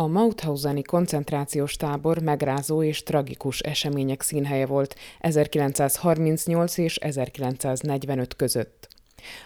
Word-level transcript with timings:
A 0.00 0.06
Mauthauseni 0.06 0.82
koncentrációs 0.82 1.76
tábor 1.76 2.18
megrázó 2.18 2.82
és 2.82 3.02
tragikus 3.02 3.58
események 3.58 4.22
színhelye 4.22 4.66
volt 4.66 4.96
1938 5.18 6.76
és 6.76 6.96
1945 6.96 8.36
között. 8.36 8.88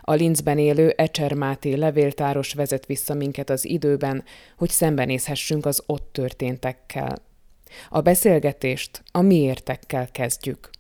A 0.01 0.13
Linzben 0.13 0.59
élő 0.59 0.89
Ecser 0.97 1.33
Máté 1.33 1.75
levéltáros 1.75 2.53
vezet 2.53 2.87
vissza 2.87 3.15
minket 3.15 3.51
az 3.51 3.65
időben, 3.65 4.25
hogy 4.57 4.71
szembenézhessünk 4.71 5.67
az 5.67 5.83
ott 5.87 6.09
történtekkel. 6.13 7.15
A 7.89 8.01
beszélgetést 8.01 9.03
a 9.13 9.21
miértekkel 9.21 10.09
kezdjük. 10.13 10.71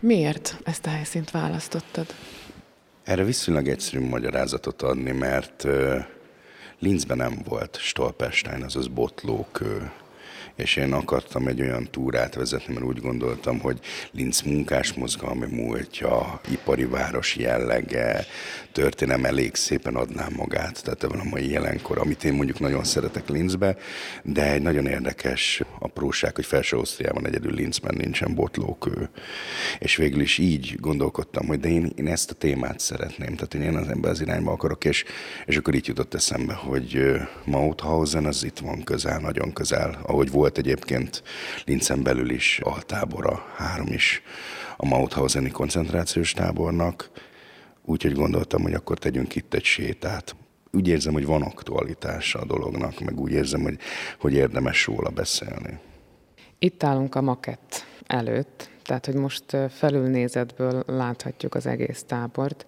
Miért 0.00 0.60
ezt 0.64 0.86
a 0.86 0.90
helyszínt 0.90 1.30
választottad? 1.30 2.06
Erre 3.04 3.24
viszonylag 3.24 3.68
egyszerű 3.68 4.08
magyarázatot 4.08 4.82
adni, 4.82 5.12
mert 5.12 5.66
Linzben 6.78 7.16
nem 7.16 7.38
volt 7.44 7.78
Stolperstein, 7.80 8.62
azaz 8.62 8.86
botlókő 8.86 9.92
és 10.58 10.76
én 10.76 10.92
akartam 10.92 11.46
egy 11.46 11.60
olyan 11.60 11.88
túrát 11.90 12.34
vezetni, 12.34 12.74
mert 12.74 12.86
úgy 12.86 13.00
gondoltam, 13.00 13.60
hogy 13.60 13.78
Linz 14.10 14.40
munkás 14.40 14.92
mozgalmi 14.92 15.46
múltja, 15.50 16.40
ipari 16.50 16.84
város 16.84 17.36
jellege, 17.36 18.26
történelem 18.72 19.24
elég 19.24 19.54
szépen 19.54 19.94
adná 19.94 20.26
magát, 20.36 20.82
tehát 20.84 21.02
a 21.02 21.24
mai 21.24 21.50
jelenkor, 21.50 21.98
amit 21.98 22.24
én 22.24 22.32
mondjuk 22.32 22.60
nagyon 22.60 22.84
szeretek 22.84 23.28
Linzbe, 23.28 23.76
de 24.22 24.52
egy 24.52 24.62
nagyon 24.62 24.86
érdekes 24.86 25.62
apróság, 25.78 26.34
hogy 26.34 26.46
felső 26.46 26.76
Ausztriában 26.76 27.26
egyedül 27.26 27.52
Linzben 27.52 27.94
nincsen 27.96 28.34
botlókő. 28.34 29.10
És 29.78 29.96
végül 29.96 30.20
is 30.20 30.38
így 30.38 30.76
gondolkodtam, 30.80 31.46
hogy 31.46 31.60
de 31.60 31.68
én, 31.68 31.92
én 31.96 32.06
ezt 32.06 32.30
a 32.30 32.34
témát 32.34 32.80
szeretném, 32.80 33.34
tehát 33.34 33.54
én 33.54 33.76
az 33.76 33.88
ember 33.88 34.10
az 34.10 34.20
irányba 34.20 34.52
akarok, 34.52 34.84
és, 34.84 35.04
és 35.46 35.56
akkor 35.56 35.74
így 35.74 35.86
jutott 35.86 36.14
eszembe, 36.14 36.54
hogy 36.54 37.16
Mauthausen 37.44 38.24
az 38.26 38.44
itt 38.44 38.58
van 38.58 38.82
közel, 38.82 39.18
nagyon 39.18 39.52
közel, 39.52 39.98
ahogy 40.02 40.30
volt 40.30 40.47
volt 40.48 40.66
egyébként 40.66 41.22
Linzen 41.64 42.02
belül 42.02 42.30
is 42.30 42.60
altábora, 42.62 43.44
három 43.56 43.86
is 43.86 44.22
a 44.76 44.86
Mauthauseni 44.86 45.50
koncentrációs 45.50 46.32
tábornak, 46.32 47.10
úgyhogy 47.84 48.12
gondoltam, 48.12 48.62
hogy 48.62 48.74
akkor 48.74 48.98
tegyünk 48.98 49.34
itt 49.34 49.54
egy 49.54 49.64
sétát. 49.64 50.36
Úgy 50.72 50.88
érzem, 50.88 51.12
hogy 51.12 51.26
van 51.26 51.42
aktualitása 51.42 52.38
a 52.38 52.44
dolognak, 52.44 53.00
meg 53.00 53.20
úgy 53.20 53.32
érzem, 53.32 53.62
hogy, 53.62 53.78
hogy 54.20 54.32
érdemes 54.32 54.86
róla 54.86 55.10
beszélni. 55.10 55.78
Itt 56.58 56.82
állunk 56.82 57.14
a 57.14 57.22
makett 57.22 57.84
előtt, 58.06 58.70
tehát 58.82 59.06
hogy 59.06 59.14
most 59.14 59.56
felülnézetből 59.70 60.82
láthatjuk 60.86 61.54
az 61.54 61.66
egész 61.66 62.04
tábort. 62.06 62.64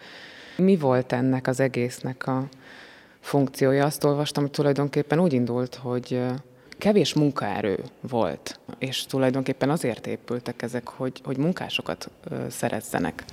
Mi 0.56 0.76
volt 0.76 1.12
ennek 1.12 1.46
az 1.46 1.60
egésznek 1.60 2.26
a 2.26 2.48
funkciója? 3.20 3.84
Azt 3.84 4.04
olvastam, 4.04 4.42
hogy 4.42 4.52
tulajdonképpen 4.52 5.20
úgy 5.20 5.32
indult, 5.32 5.74
hogy 5.74 6.20
kevés 6.80 7.14
munkaerő 7.14 7.78
volt, 8.00 8.60
és 8.78 9.04
tulajdonképpen 9.04 9.70
azért 9.70 10.06
épültek 10.06 10.62
ezek, 10.62 10.88
hogy, 10.88 11.20
hogy 11.24 11.36
munkásokat 11.36 12.10
szerezzenek. 12.48 13.24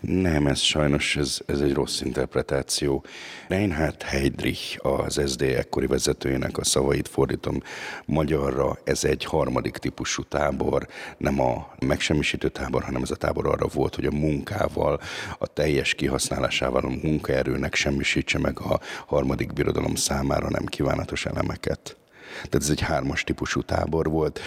Nem, 0.00 0.46
ez 0.46 0.60
sajnos 0.60 1.16
ez, 1.16 1.38
ez 1.46 1.60
egy 1.60 1.72
rossz 1.72 2.00
interpretáció. 2.00 3.04
Reinhard 3.48 4.02
Heydrich, 4.02 4.86
az 4.86 5.20
SD 5.26 5.42
ekkori 5.42 5.86
vezetőjének 5.86 6.58
a 6.58 6.64
szavait 6.64 7.08
fordítom 7.08 7.62
magyarra, 8.04 8.78
ez 8.84 9.04
egy 9.04 9.24
harmadik 9.24 9.76
típusú 9.76 10.22
tábor, 10.22 10.86
nem 11.18 11.40
a 11.40 11.74
megsemmisítő 11.86 12.48
tábor, 12.48 12.82
hanem 12.82 13.02
ez 13.02 13.10
a 13.10 13.16
tábor 13.16 13.46
arra 13.46 13.66
volt, 13.66 13.94
hogy 13.94 14.06
a 14.06 14.10
munkával, 14.10 15.00
a 15.38 15.46
teljes 15.46 15.94
kihasználásával 15.94 16.84
a 16.84 17.06
munkaerőnek 17.06 17.74
semmisítse 17.74 18.38
meg 18.38 18.60
a 18.60 18.80
harmadik 19.06 19.52
birodalom 19.52 19.94
számára 19.94 20.48
nem 20.48 20.64
kívánatos 20.64 21.26
elemeket. 21.26 21.96
Tehát 22.36 22.54
ez 22.54 22.70
egy 22.70 22.80
hármas 22.80 23.24
típusú 23.24 23.62
tábor 23.62 24.10
volt. 24.10 24.40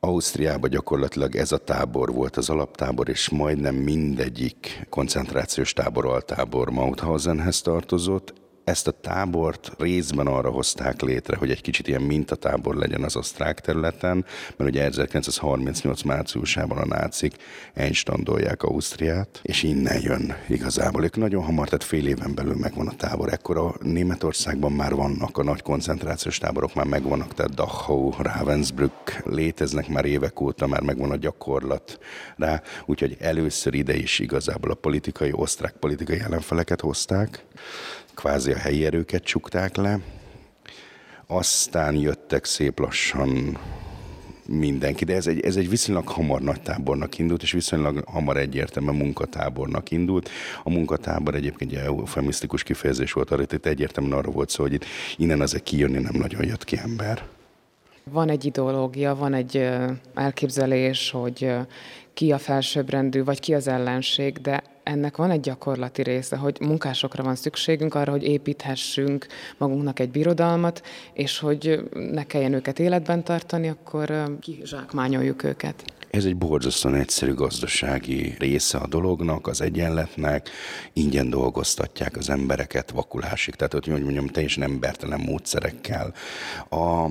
Ausztriában 0.00 0.70
gyakorlatilag 0.70 1.36
ez 1.36 1.52
a 1.52 1.58
tábor 1.58 2.12
volt 2.12 2.36
az 2.36 2.50
alaptábor, 2.50 3.08
és 3.08 3.28
majdnem 3.28 3.74
mindegyik 3.74 4.86
koncentrációs 4.88 5.72
tábor 5.72 6.06
altábor 6.06 6.70
Mauthausenhez 6.70 7.60
tartozott 7.60 8.41
ezt 8.64 8.86
a 8.86 8.90
tábort 8.90 9.72
részben 9.78 10.26
arra 10.26 10.50
hozták 10.50 11.00
létre, 11.00 11.36
hogy 11.36 11.50
egy 11.50 11.60
kicsit 11.60 11.88
ilyen 11.88 12.02
mintatábor 12.02 12.74
legyen 12.74 13.02
az 13.02 13.16
osztrák 13.16 13.60
területen, 13.60 14.24
mert 14.56 14.70
ugye 14.70 14.84
1938 14.84 16.02
márciusában 16.02 16.78
a 16.78 16.86
nácik 16.86 17.36
einstandolják 17.74 18.62
Ausztriát, 18.62 19.40
és 19.42 19.62
innen 19.62 20.00
jön 20.00 20.36
igazából. 20.48 21.04
Ők 21.04 21.16
nagyon 21.16 21.42
hamar, 21.42 21.64
tehát 21.64 21.84
fél 21.84 22.06
éven 22.06 22.34
belül 22.34 22.54
megvan 22.54 22.88
a 22.88 22.96
tábor. 22.96 23.32
Ekkor 23.32 23.58
a 23.58 23.74
Németországban 23.80 24.72
már 24.72 24.94
vannak 24.94 25.38
a 25.38 25.42
nagy 25.42 25.62
koncentrációs 25.62 26.38
táborok, 26.38 26.74
már 26.74 26.86
megvannak, 26.86 27.34
tehát 27.34 27.54
Dachau, 27.54 28.10
Ravensbrück 28.18 29.22
léteznek 29.24 29.88
már 29.88 30.04
évek 30.04 30.40
óta, 30.40 30.66
már 30.66 30.80
megvan 30.80 31.10
a 31.10 31.16
gyakorlat 31.16 31.98
rá, 32.36 32.62
úgyhogy 32.86 33.16
először 33.20 33.74
ide 33.74 33.94
is 33.96 34.18
igazából 34.18 34.70
a 34.70 34.74
politikai, 34.74 35.30
osztrák 35.32 35.72
politikai 35.72 36.20
ellenfeleket 36.20 36.80
hozták 36.80 37.44
kvázi 38.14 38.52
a 38.52 38.58
helyi 38.58 38.84
erőket 38.84 39.22
csukták 39.22 39.76
le, 39.76 39.98
aztán 41.26 41.94
jöttek 41.94 42.44
szép 42.44 42.78
lassan 42.78 43.58
mindenki, 44.46 45.04
de 45.04 45.14
ez 45.14 45.26
egy, 45.26 45.40
ez 45.40 45.56
egy 45.56 45.68
viszonylag 45.68 46.08
hamar 46.08 46.40
nagy 46.40 46.60
tábornak 46.60 47.18
indult, 47.18 47.42
és 47.42 47.52
viszonylag 47.52 48.04
hamar 48.06 48.36
egyértelműen 48.36 48.96
munkatábornak 48.96 49.90
indult. 49.90 50.30
A 50.62 50.70
munkatábor 50.70 51.34
egyébként 51.34 51.72
egy 51.72 51.78
eufemisztikus 51.78 52.62
kifejezés 52.62 53.12
volt 53.12 53.30
arra, 53.30 53.42
itt 53.42 53.66
egyértelműen 53.66 54.18
arra 54.18 54.30
volt 54.30 54.50
szó, 54.50 54.62
hogy 54.62 54.72
itt 54.72 54.84
innen 55.16 55.40
azért 55.40 55.62
kijönni 55.62 55.98
nem 55.98 56.14
nagyon 56.14 56.44
jött 56.44 56.64
ki 56.64 56.78
ember. 56.78 57.22
Van 58.04 58.28
egy 58.28 58.44
ideológia, 58.44 59.14
van 59.14 59.34
egy 59.34 59.68
elképzelés, 60.14 61.10
hogy 61.10 61.52
ki 62.14 62.32
a 62.32 62.38
felsőbbrendű, 62.38 63.24
vagy 63.24 63.40
ki 63.40 63.54
az 63.54 63.68
ellenség, 63.68 64.38
de 64.38 64.62
ennek 64.82 65.16
van 65.16 65.30
egy 65.30 65.40
gyakorlati 65.40 66.02
része, 66.02 66.36
hogy 66.36 66.56
munkásokra 66.60 67.22
van 67.22 67.34
szükségünk 67.34 67.94
arra, 67.94 68.10
hogy 68.10 68.22
építhessünk 68.22 69.26
magunknak 69.58 69.98
egy 69.98 70.10
birodalmat, 70.10 70.82
és 71.12 71.38
hogy 71.38 71.90
ne 71.92 72.24
kelljen 72.24 72.52
őket 72.52 72.78
életben 72.78 73.24
tartani, 73.24 73.68
akkor 73.68 74.36
kizsákmányoljuk 74.40 75.42
őket. 75.42 75.84
Ez 76.12 76.24
egy 76.24 76.36
borzasztóan 76.36 76.94
egyszerű 76.94 77.34
gazdasági 77.34 78.34
része 78.38 78.78
a 78.78 78.86
dolognak, 78.86 79.46
az 79.46 79.60
egyenletnek, 79.60 80.50
ingyen 80.92 81.30
dolgoztatják 81.30 82.16
az 82.16 82.30
embereket 82.30 82.90
vakulásig, 82.90 83.54
tehát 83.54 83.72
hogy 83.72 84.02
mondjam, 84.02 84.26
teljesen 84.26 84.62
embertelen 84.62 85.20
módszerekkel. 85.20 86.14
A 86.70 87.06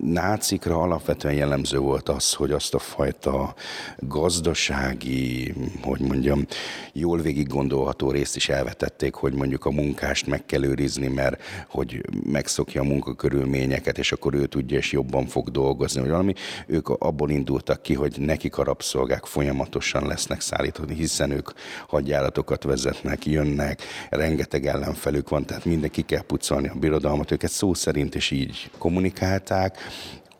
nácikra 0.00 0.80
alapvetően 0.80 1.34
jellemző 1.34 1.78
volt 1.78 2.08
az, 2.08 2.32
hogy 2.32 2.50
azt 2.50 2.74
a 2.74 2.78
fajta 2.78 3.54
gazdasági, 3.98 5.54
hogy 5.82 6.00
mondjam, 6.00 6.46
jól 6.92 7.18
végig 7.20 7.46
gondolható 7.46 8.10
részt 8.10 8.36
is 8.36 8.48
elvetették, 8.48 9.14
hogy 9.14 9.34
mondjuk 9.34 9.64
a 9.64 9.70
munkást 9.70 10.26
meg 10.26 10.46
kell 10.46 10.64
őrizni, 10.64 11.08
mert 11.08 11.42
hogy 11.68 12.00
megszokja 12.24 12.80
a 12.80 12.84
munkakörülményeket, 12.84 13.98
és 13.98 14.12
akkor 14.12 14.34
ő 14.34 14.46
tudja, 14.46 14.78
és 14.78 14.92
jobban 14.92 15.26
fog 15.26 15.50
dolgozni, 15.50 16.00
vagy 16.00 16.10
valami. 16.10 16.32
Ők 16.66 16.88
abból 16.88 17.30
indultak 17.30 17.82
ki, 17.82 17.94
hogy 17.94 18.16
nekik 18.34 18.58
a 18.58 18.64
rabszolgák 18.64 19.26
folyamatosan 19.26 20.06
lesznek 20.06 20.40
szállítani, 20.40 20.94
hiszen 20.94 21.30
ők 21.30 21.50
hadjáratokat 21.88 22.62
vezetnek, 22.62 23.26
jönnek, 23.26 23.82
rengeteg 24.10 24.66
ellenfelük 24.66 25.28
van, 25.28 25.44
tehát 25.44 25.64
mindenki 25.64 26.02
kell 26.02 26.22
pucolni 26.22 26.68
a 26.68 26.74
birodalmat, 26.74 27.30
őket 27.30 27.50
szó 27.50 27.74
szerint 27.74 28.14
is 28.14 28.30
így 28.30 28.70
kommunikálták. 28.78 29.78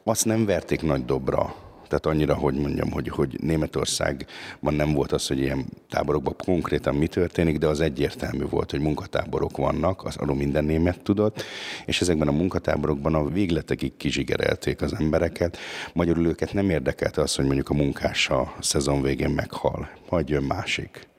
Azt 0.04 0.24
nem 0.24 0.46
verték 0.46 0.82
nagy 0.82 1.04
dobra, 1.04 1.54
tehát 1.88 2.06
annyira, 2.06 2.34
hogy 2.34 2.54
mondjam, 2.54 2.90
hogy, 2.90 3.08
hogy 3.08 3.38
Németországban 3.40 4.74
nem 4.74 4.92
volt 4.92 5.12
az, 5.12 5.26
hogy 5.26 5.38
ilyen 5.38 5.64
táborokban 5.90 6.34
konkrétan 6.36 6.94
mi 6.94 7.06
történik, 7.06 7.58
de 7.58 7.66
az 7.66 7.80
egyértelmű 7.80 8.44
volt, 8.48 8.70
hogy 8.70 8.80
munkatáborok 8.80 9.56
vannak, 9.56 10.04
az 10.04 10.16
arról 10.16 10.36
minden 10.36 10.64
német 10.64 11.00
tudott, 11.02 11.42
és 11.86 12.00
ezekben 12.00 12.28
a 12.28 12.32
munkatáborokban 12.32 13.14
a 13.14 13.28
végletekig 13.28 13.96
kizsigerelték 13.96 14.82
az 14.82 14.94
embereket. 14.98 15.58
Magyarul 15.92 16.26
őket 16.26 16.52
nem 16.52 16.70
érdekelte 16.70 17.22
az, 17.22 17.34
hogy 17.34 17.44
mondjuk 17.44 17.68
a 17.68 17.74
munkás 17.74 18.28
a 18.30 18.54
szezon 18.60 19.02
végén 19.02 19.30
meghal, 19.30 19.88
majd 20.08 20.28
jön 20.28 20.42
másik 20.42 21.12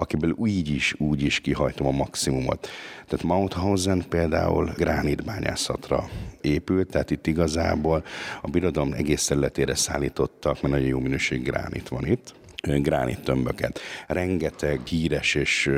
akiből 0.00 0.34
úgy 0.36 0.68
is, 0.68 0.94
úgy 0.98 1.22
is 1.22 1.40
kihajtom 1.40 1.86
a 1.86 1.90
maximumot. 1.90 2.68
Tehát 3.06 3.24
Mauthausen 3.24 4.04
például 4.08 4.72
gránitbányászatra 4.76 6.08
épült, 6.40 6.88
tehát 6.88 7.10
itt 7.10 7.26
igazából 7.26 8.04
a 8.42 8.50
birodalom 8.50 8.92
egész 8.92 9.24
területére 9.24 9.74
szállítottak, 9.74 10.62
mert 10.62 10.74
nagyon 10.74 10.88
jó 10.88 10.98
minőség 10.98 11.42
gránit 11.42 11.88
van 11.88 12.06
itt 12.06 12.34
gránit 12.62 13.20
tömböket. 13.20 13.80
Rengeteg 14.06 14.86
híres 14.86 15.34
és 15.34 15.70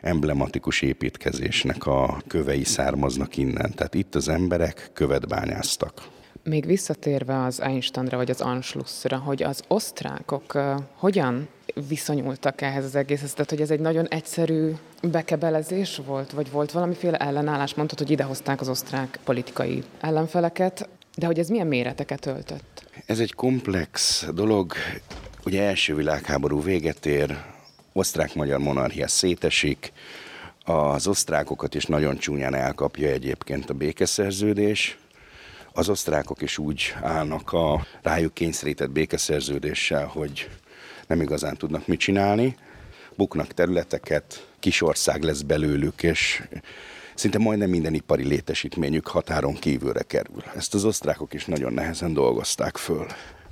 emblematikus 0.00 0.82
építkezésnek 0.82 1.86
a 1.86 2.22
kövei 2.26 2.64
származnak 2.64 3.36
innen. 3.36 3.74
Tehát 3.74 3.94
itt 3.94 4.14
az 4.14 4.28
emberek 4.28 4.90
követ 4.92 5.28
bányáztak. 5.28 6.08
Még 6.48 6.66
visszatérve 6.66 7.42
az 7.42 7.60
Einsteinra 7.60 8.16
vagy 8.16 8.30
az 8.30 8.40
Anschlussra, 8.40 9.16
hogy 9.16 9.42
az 9.42 9.62
osztrákok 9.68 10.54
uh, 10.54 10.80
hogyan 10.94 11.48
viszonyultak 11.88 12.60
ehhez 12.60 12.84
az 12.84 12.94
egészhez? 12.94 13.32
Tehát, 13.32 13.50
hogy 13.50 13.60
ez 13.60 13.70
egy 13.70 13.80
nagyon 13.80 14.08
egyszerű 14.08 14.72
bekebelezés 15.02 16.00
volt, 16.06 16.30
vagy 16.30 16.50
volt 16.50 16.72
valamiféle 16.72 17.16
ellenállás? 17.16 17.74
Mondtad, 17.74 17.98
hogy 17.98 18.10
idehozták 18.10 18.60
az 18.60 18.68
osztrák 18.68 19.18
politikai 19.24 19.82
ellenfeleket, 20.00 20.88
de 21.16 21.26
hogy 21.26 21.38
ez 21.38 21.48
milyen 21.48 21.66
méreteket 21.66 22.26
öltött? 22.26 22.84
Ez 23.06 23.18
egy 23.18 23.32
komplex 23.32 24.24
dolog. 24.34 24.72
Ugye 25.44 25.62
első 25.62 25.94
világháború 25.94 26.62
véget 26.62 27.06
ér, 27.06 27.36
osztrák-magyar 27.92 28.58
monarchia 28.58 29.08
szétesik, 29.08 29.92
az 30.64 31.06
osztrákokat 31.06 31.74
is 31.74 31.84
nagyon 31.84 32.16
csúnyán 32.16 32.54
elkapja 32.54 33.08
egyébként 33.08 33.70
a 33.70 33.74
békeszerződés. 33.74 34.98
Az 35.78 35.88
osztrákok 35.88 36.42
is 36.42 36.58
úgy 36.58 36.94
állnak 37.02 37.52
a 37.52 37.86
rájuk 38.02 38.34
kényszerített 38.34 38.90
békeszerződéssel, 38.90 40.06
hogy 40.06 40.50
nem 41.06 41.20
igazán 41.20 41.56
tudnak 41.56 41.86
mit 41.86 41.98
csinálni. 41.98 42.56
Buknak 43.16 43.46
területeket, 43.46 44.48
kis 44.58 44.82
ország 44.82 45.22
lesz 45.22 45.40
belőlük, 45.40 46.02
és 46.02 46.42
szinte 47.14 47.38
majdnem 47.38 47.70
minden 47.70 47.94
ipari 47.94 48.24
létesítményük 48.24 49.06
határon 49.06 49.54
kívülre 49.54 50.02
kerül. 50.02 50.42
Ezt 50.54 50.74
az 50.74 50.84
osztrákok 50.84 51.34
is 51.34 51.44
nagyon 51.44 51.72
nehezen 51.72 52.12
dolgozták 52.12 52.76
föl. 52.76 53.06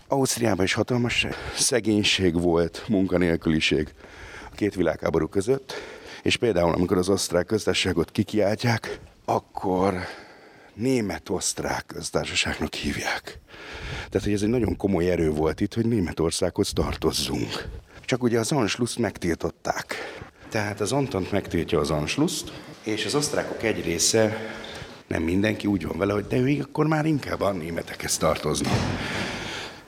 Ausztriában 0.08 0.64
is 0.64 0.72
hatalmas 0.72 1.26
szegénység 1.56 2.40
volt, 2.40 2.84
munkanélküliség 2.88 3.94
a 4.50 4.54
két 4.54 4.74
világháború 4.74 5.26
között, 5.26 5.72
és 6.22 6.36
például 6.36 6.72
amikor 6.72 6.96
az 6.98 7.08
osztrák 7.08 7.46
köztársaságot 7.46 8.10
kikiáltják, 8.10 8.98
akkor 9.24 9.94
német-osztrák 10.74 11.86
köztársaságnak 11.86 12.74
hívják. 12.74 13.38
Tehát, 14.08 14.22
hogy 14.22 14.32
ez 14.32 14.42
egy 14.42 14.48
nagyon 14.48 14.76
komoly 14.76 15.10
erő 15.10 15.30
volt 15.30 15.60
itt, 15.60 15.74
hogy 15.74 15.86
Németországhoz 15.86 16.72
tartozzunk. 16.72 17.68
Csak 18.04 18.22
ugye 18.22 18.38
az 18.38 18.52
Anschluss 18.52 18.96
megtiltották. 18.96 19.94
Tehát 20.48 20.80
az 20.80 20.92
Antont 20.92 21.32
megtiltja 21.32 21.78
az 21.78 21.90
Anschlusst, 21.90 22.52
és 22.82 23.04
az 23.04 23.14
osztrákok 23.14 23.62
egy 23.62 23.84
része, 23.84 24.36
nem 25.06 25.22
mindenki 25.22 25.66
úgy 25.66 25.86
van 25.86 25.98
vele, 25.98 26.12
hogy 26.12 26.26
de 26.26 26.36
ők 26.36 26.64
akkor 26.64 26.86
már 26.86 27.06
inkább 27.06 27.40
a 27.40 27.52
németekhez 27.52 28.16
tartoznak. 28.16 28.72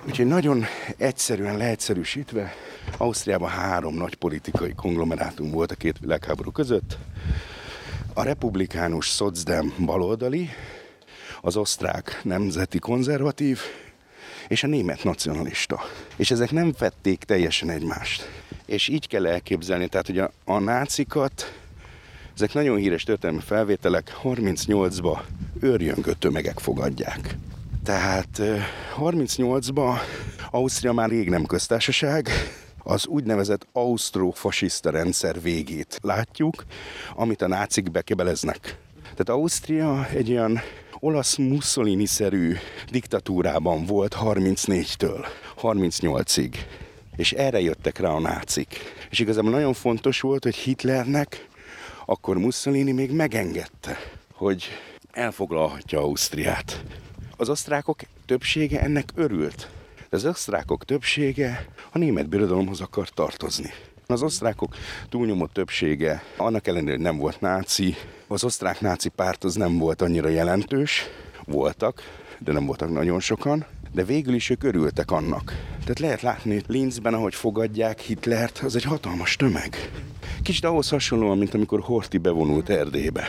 Úgyhogy 0.06 0.26
nagyon 0.26 0.64
egyszerűen 0.96 1.56
leegyszerűsítve, 1.56 2.54
Ausztriában 2.96 3.48
három 3.48 3.94
nagy 3.94 4.14
politikai 4.14 4.74
konglomerátum 4.74 5.50
volt 5.50 5.70
a 5.70 5.74
két 5.74 5.98
világháború 5.98 6.50
között. 6.50 6.98
A 8.18 8.22
republikánus 8.22 9.08
szocdem 9.08 9.74
baloldali, 9.84 10.48
az 11.40 11.56
osztrák 11.56 12.20
nemzeti 12.22 12.78
konzervatív, 12.78 13.60
és 14.48 14.62
a 14.62 14.66
német 14.66 15.04
nacionalista. 15.04 15.80
És 16.16 16.30
ezek 16.30 16.50
nem 16.50 16.74
vették 16.78 17.24
teljesen 17.24 17.70
egymást. 17.70 18.28
És 18.66 18.88
így 18.88 19.08
kell 19.08 19.26
elképzelni, 19.26 19.88
tehát 19.88 20.06
hogy 20.06 20.18
a, 20.18 20.30
a 20.44 20.58
nácikat, 20.58 21.58
ezek 22.34 22.52
nagyon 22.52 22.76
híres 22.76 23.02
történelmi 23.02 23.42
felvételek, 23.42 24.16
38-ba 24.22 25.18
őrjöngő 25.60 26.12
tömegek 26.12 26.58
fogadják. 26.58 27.36
Tehát 27.84 28.42
38-ba 28.98 29.98
Ausztria 30.50 30.92
már 30.92 31.08
rég 31.08 31.28
nem 31.28 31.44
köztársaság, 31.44 32.28
az 32.86 33.06
úgynevezett 33.06 33.66
ausztrofasiszta 33.72 34.90
rendszer 34.90 35.42
végét 35.42 35.98
látjuk, 36.02 36.64
amit 37.14 37.42
a 37.42 37.48
nácik 37.48 37.90
bekebeleznek. 37.90 38.78
Tehát 39.02 39.28
Ausztria 39.28 40.06
egy 40.08 40.30
olyan 40.30 40.60
olasz 40.98 41.36
Mussolini-szerű 41.36 42.54
diktatúrában 42.90 43.84
volt 43.84 44.16
34-től 44.20 45.26
38-ig. 45.62 46.54
És 47.16 47.32
erre 47.32 47.60
jöttek 47.60 47.98
rá 47.98 48.08
a 48.08 48.20
nácik. 48.20 48.78
És 49.10 49.18
igazából 49.18 49.50
nagyon 49.50 49.72
fontos 49.72 50.20
volt, 50.20 50.42
hogy 50.42 50.54
Hitlernek 50.54 51.48
akkor 52.04 52.38
Mussolini 52.38 52.92
még 52.92 53.10
megengedte, 53.10 53.96
hogy 54.32 54.64
elfoglalhatja 55.10 56.00
Ausztriát. 56.00 56.82
Az 57.36 57.48
osztrákok 57.48 58.00
többsége 58.26 58.80
ennek 58.80 59.12
örült. 59.14 59.70
De 60.10 60.16
az 60.16 60.24
osztrákok 60.24 60.84
többsége 60.84 61.66
a 61.92 61.98
német 61.98 62.28
birodalomhoz 62.28 62.80
akar 62.80 63.08
tartozni. 63.08 63.70
Az 64.06 64.22
osztrákok 64.22 64.74
túlnyomó 65.08 65.46
többsége, 65.46 66.22
annak 66.36 66.66
ellenére, 66.66 66.92
hogy 66.92 67.00
nem 67.00 67.16
volt 67.16 67.40
náci, 67.40 67.94
az 68.26 68.44
osztrák 68.44 68.80
náci 68.80 69.08
párt 69.08 69.44
az 69.44 69.54
nem 69.54 69.78
volt 69.78 70.02
annyira 70.02 70.28
jelentős, 70.28 71.02
voltak, 71.44 72.02
de 72.38 72.52
nem 72.52 72.66
voltak 72.66 72.92
nagyon 72.92 73.20
sokan, 73.20 73.64
de 73.92 74.04
végül 74.04 74.34
is 74.34 74.50
ők 74.50 74.62
örültek 74.62 75.10
annak. 75.10 75.52
Tehát 75.80 75.98
lehet 75.98 76.22
látni 76.22 76.62
Linzben, 76.66 77.14
ahogy 77.14 77.34
fogadják 77.34 78.00
Hitlert, 78.00 78.58
az 78.58 78.76
egy 78.76 78.84
hatalmas 78.84 79.36
tömeg. 79.36 79.90
Kicsit 80.42 80.64
ahhoz 80.64 80.88
hasonlóan, 80.88 81.38
mint 81.38 81.54
amikor 81.54 81.80
Horti 81.80 82.18
bevonult 82.18 82.68
Erdélybe. 82.68 83.28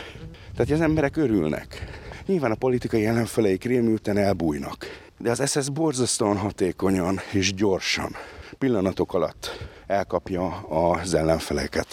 Tehát 0.56 0.70
az 0.72 0.80
emberek 0.80 1.16
örülnek. 1.16 1.84
Nyilván 2.26 2.50
a 2.50 2.54
politikai 2.54 3.06
ellenfeleik 3.06 3.64
rémülten 3.64 4.16
elbújnak. 4.16 5.07
De 5.20 5.30
az 5.30 5.50
SS 5.50 5.68
borzasztóan 5.68 6.36
hatékonyan 6.36 7.20
és 7.32 7.54
gyorsan, 7.54 8.16
pillanatok 8.58 9.14
alatt 9.14 9.66
elkapja 9.86 10.56
az 10.68 11.14
ellenfeleket. 11.14 11.86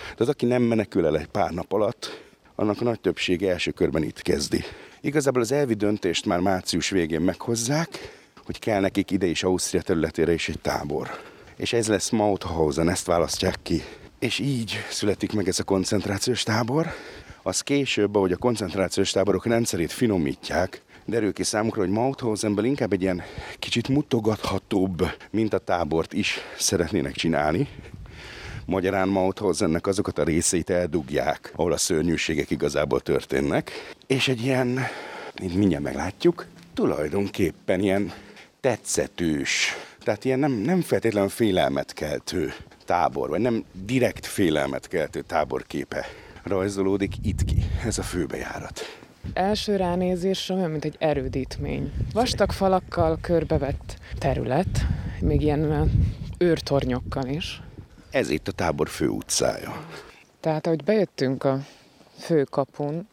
Tehát 0.00 0.32
aki 0.32 0.46
nem 0.46 0.62
menekül 0.62 1.06
el 1.06 1.18
egy 1.18 1.26
pár 1.26 1.50
nap 1.50 1.72
alatt, 1.72 2.24
annak 2.54 2.80
a 2.80 2.84
nagy 2.84 3.00
többsége 3.00 3.50
első 3.50 3.70
körben 3.70 4.02
itt 4.02 4.22
kezdi. 4.22 4.64
Igazából 5.00 5.42
az 5.42 5.52
elvi 5.52 5.74
döntést 5.74 6.26
már 6.26 6.40
március 6.40 6.90
végén 6.90 7.20
meghozzák, 7.20 8.20
hogy 8.44 8.58
kell 8.58 8.80
nekik 8.80 9.10
ide 9.10 9.26
is 9.26 9.42
Ausztria 9.42 9.82
területére 9.82 10.32
is 10.32 10.48
egy 10.48 10.60
tábor. 10.60 11.10
És 11.56 11.72
ez 11.72 11.88
lesz 11.88 12.10
Mauthausen, 12.10 12.88
ezt 12.88 13.06
választják 13.06 13.56
ki. 13.62 13.82
És 14.18 14.38
így 14.38 14.76
születik 14.90 15.32
meg 15.32 15.48
ez 15.48 15.58
a 15.58 15.64
koncentrációs 15.64 16.42
tábor. 16.42 16.86
Az 17.42 17.60
később, 17.60 18.14
ahogy 18.14 18.32
a 18.32 18.36
koncentrációs 18.36 19.10
táborok 19.10 19.46
rendszerét 19.46 19.92
finomítják, 19.92 20.82
derül 21.06 21.32
ki 21.32 21.42
számukra, 21.42 21.80
hogy 21.80 21.90
Mauthausenből 21.90 22.64
inkább 22.64 22.92
egy 22.92 23.02
ilyen 23.02 23.22
kicsit 23.58 23.88
mutogathatóbb 23.88 25.02
tábort 25.64 26.12
is 26.12 26.38
szeretnének 26.58 27.12
csinálni. 27.12 27.68
Magyarán 28.64 29.08
Mauthausennek 29.08 29.86
azokat 29.86 30.18
a 30.18 30.24
részeit 30.24 30.70
eldugják, 30.70 31.52
ahol 31.56 31.72
a 31.72 31.76
szörnyűségek 31.76 32.50
igazából 32.50 33.00
történnek. 33.00 33.70
És 34.06 34.28
egy 34.28 34.42
ilyen, 34.42 34.80
mint 35.40 35.54
mindjárt 35.54 35.84
meglátjuk, 35.84 36.46
tulajdonképpen 36.74 37.80
ilyen 37.80 38.12
tetszetős, 38.60 39.74
tehát 40.02 40.24
ilyen 40.24 40.38
nem, 40.38 40.52
nem 40.52 40.80
feltétlenül 40.80 41.28
félelmet 41.28 41.92
keltő 41.92 42.54
tábor, 42.84 43.28
vagy 43.28 43.40
nem 43.40 43.64
direkt 43.72 44.26
félelmet 44.26 44.88
keltő 44.88 45.20
táborképe 45.20 46.06
rajzolódik 46.42 47.12
itt 47.22 47.44
ki. 47.44 47.56
Ez 47.84 47.98
a 47.98 48.02
főbejárat. 48.02 49.05
Első 49.32 49.76
ránézésre 49.76 50.54
olyan, 50.54 50.70
mint 50.70 50.84
egy 50.84 50.96
erődítmény. 50.98 51.92
Vastag 52.12 52.50
falakkal 52.50 53.18
körbevett 53.20 53.96
terület, 54.18 54.86
még 55.20 55.42
ilyen 55.42 55.90
őrtornyokkal 56.38 57.26
is. 57.26 57.62
Ez 58.10 58.30
itt 58.30 58.48
a 58.48 58.52
tábor 58.52 58.88
fő 58.88 59.08
utcája. 59.08 59.84
Tehát, 60.40 60.66
ahogy 60.66 60.84
bejöttünk 60.84 61.44
a 61.44 61.58
főkapun, 62.18 63.08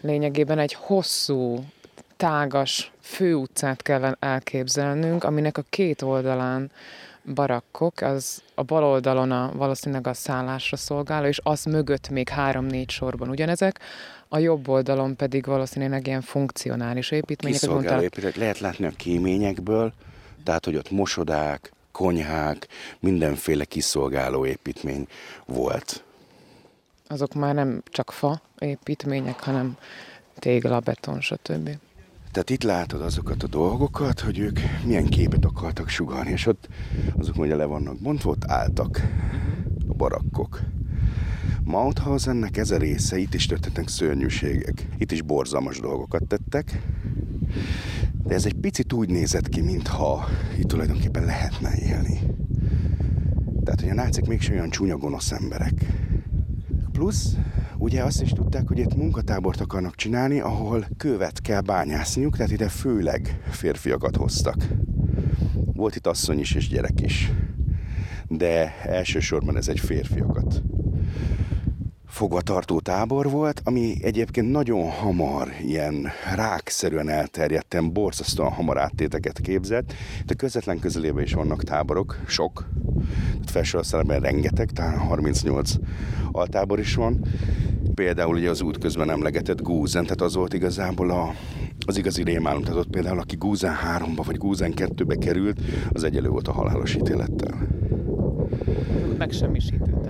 lényegében 0.00 0.58
egy 0.58 0.72
hosszú, 0.72 1.64
tágas 2.16 2.92
főutcát 3.00 3.82
kell 3.82 4.16
elképzelnünk, 4.18 5.24
aminek 5.24 5.58
a 5.58 5.64
két 5.70 6.02
oldalán 6.02 6.70
barakkok, 7.34 8.00
az 8.00 8.42
a 8.54 8.62
bal 8.62 8.84
oldalon 8.84 9.30
a, 9.30 9.52
valószínűleg 9.54 10.06
a 10.06 10.14
szállásra 10.14 10.76
szolgáló, 10.76 11.26
és 11.26 11.40
az 11.42 11.64
mögött 11.64 12.08
még 12.08 12.28
három-négy 12.28 12.90
sorban 12.90 13.28
ugyanezek, 13.28 13.80
a 14.28 14.38
jobb 14.38 14.68
oldalon 14.68 15.16
pedig 15.16 15.46
valószínűleg 15.46 16.06
ilyen 16.06 16.20
funkcionális 16.20 17.10
építmények. 17.10 17.60
Kiszolgáló 17.60 18.02
építmények, 18.02 18.36
lehet 18.36 18.58
látni 18.58 18.86
a 18.86 18.92
kéményekből, 18.96 19.92
tehát 20.44 20.64
hogy 20.64 20.76
ott 20.76 20.90
mosodák, 20.90 21.72
konyhák, 21.92 22.68
mindenféle 23.00 23.64
kiszolgáló 23.64 24.46
építmény 24.46 25.06
volt. 25.46 26.04
Azok 27.08 27.34
már 27.34 27.54
nem 27.54 27.82
csak 27.84 28.12
fa 28.12 28.40
építmények, 28.58 29.40
hanem 29.40 29.76
tégla, 30.38 30.80
beton, 30.80 31.20
stb. 31.20 31.70
Tehát 32.32 32.50
itt 32.50 32.62
látod 32.62 33.00
azokat 33.00 33.42
a 33.42 33.46
dolgokat, 33.46 34.20
hogy 34.20 34.38
ők 34.38 34.58
milyen 34.84 35.06
képet 35.06 35.44
akartak 35.44 35.88
sugalni, 35.88 36.30
és 36.30 36.46
ott 36.46 36.68
azok 37.18 37.36
mondja 37.36 37.56
le 37.56 37.64
vannak 37.64 38.00
bontva, 38.00 38.30
ott 38.30 38.44
álltak 38.44 39.00
a 39.88 39.94
barakkok. 39.94 40.60
Mauthausennek 41.64 42.56
ez 42.56 42.70
a 42.70 42.76
része, 42.76 43.18
itt 43.18 43.34
is 43.34 43.46
történtek 43.46 43.88
szörnyűségek. 43.88 44.86
Itt 44.98 45.12
is 45.12 45.22
borzalmas 45.22 45.80
dolgokat 45.80 46.24
tettek, 46.24 46.82
de 48.24 48.34
ez 48.34 48.46
egy 48.46 48.54
picit 48.54 48.92
úgy 48.92 49.08
nézett 49.08 49.48
ki, 49.48 49.60
mintha 49.60 50.24
itt 50.58 50.68
tulajdonképpen 50.68 51.24
lehetne 51.24 51.74
élni. 51.74 52.20
Tehát, 53.64 53.80
hogy 53.80 53.90
a 53.90 53.94
nácik 53.94 54.26
mégsem 54.26 54.54
olyan 54.54 54.70
csúnya 54.70 54.96
gonosz 54.96 55.32
emberek. 55.32 55.72
Plusz 56.92 57.36
ugye 57.82 58.02
azt 58.02 58.22
is 58.22 58.30
tudták, 58.30 58.68
hogy 58.68 58.78
itt 58.78 58.94
munkatábort 58.94 59.60
akarnak 59.60 59.94
csinálni, 59.94 60.40
ahol 60.40 60.86
követ 60.96 61.40
kell 61.40 61.60
bányászniuk, 61.60 62.36
tehát 62.36 62.52
ide 62.52 62.68
főleg 62.68 63.40
férfiakat 63.50 64.16
hoztak. 64.16 64.68
Volt 65.54 65.96
itt 65.96 66.06
asszony 66.06 66.38
is 66.38 66.54
és 66.54 66.68
gyerek 66.68 67.00
is. 67.00 67.30
De 68.28 68.74
elsősorban 68.82 69.56
ez 69.56 69.68
egy 69.68 69.80
férfiakat 69.80 70.62
fogvatartó 72.22 72.80
tábor 72.80 73.30
volt, 73.30 73.60
ami 73.64 73.94
egyébként 74.02 74.50
nagyon 74.50 74.90
hamar, 74.90 75.48
ilyen 75.62 76.08
rákszerűen 76.34 77.08
elterjedten, 77.08 77.92
borzasztóan 77.92 78.50
hamar 78.50 78.78
áttéteket 78.78 79.40
képzett. 79.40 79.92
De 80.26 80.34
közvetlen 80.34 80.78
közelében 80.78 81.22
is 81.22 81.32
vannak 81.32 81.64
táborok, 81.64 82.16
sok, 82.26 82.68
tehát 83.30 83.50
felsorolszalában 83.50 84.20
rengeteg, 84.20 84.70
talán 84.70 84.98
38 84.98 85.72
altábor 86.32 86.78
is 86.78 86.94
van. 86.94 87.24
Például 87.94 88.34
ugye 88.34 88.50
az 88.50 88.60
út 88.60 88.78
közben 88.78 89.10
emlegetett 89.10 89.62
Gúzen, 89.62 90.02
tehát 90.02 90.20
az 90.20 90.34
volt 90.34 90.54
igazából 90.54 91.10
a, 91.10 91.34
az 91.86 91.96
igazi 91.96 92.22
rémálom. 92.22 92.62
Tehát 92.62 92.78
ott 92.78 92.90
például, 92.90 93.18
aki 93.18 93.36
Gúzen 93.36 93.74
3-ba 93.98 94.22
vagy 94.24 94.36
Gúzen 94.36 94.72
2-be 94.76 95.16
került, 95.16 95.60
az 95.92 96.04
egyelő 96.04 96.28
volt 96.28 96.48
a 96.48 96.52
halálos 96.52 96.94
ítélettel. 96.94 97.66
Megsemmisítő. 99.18 100.01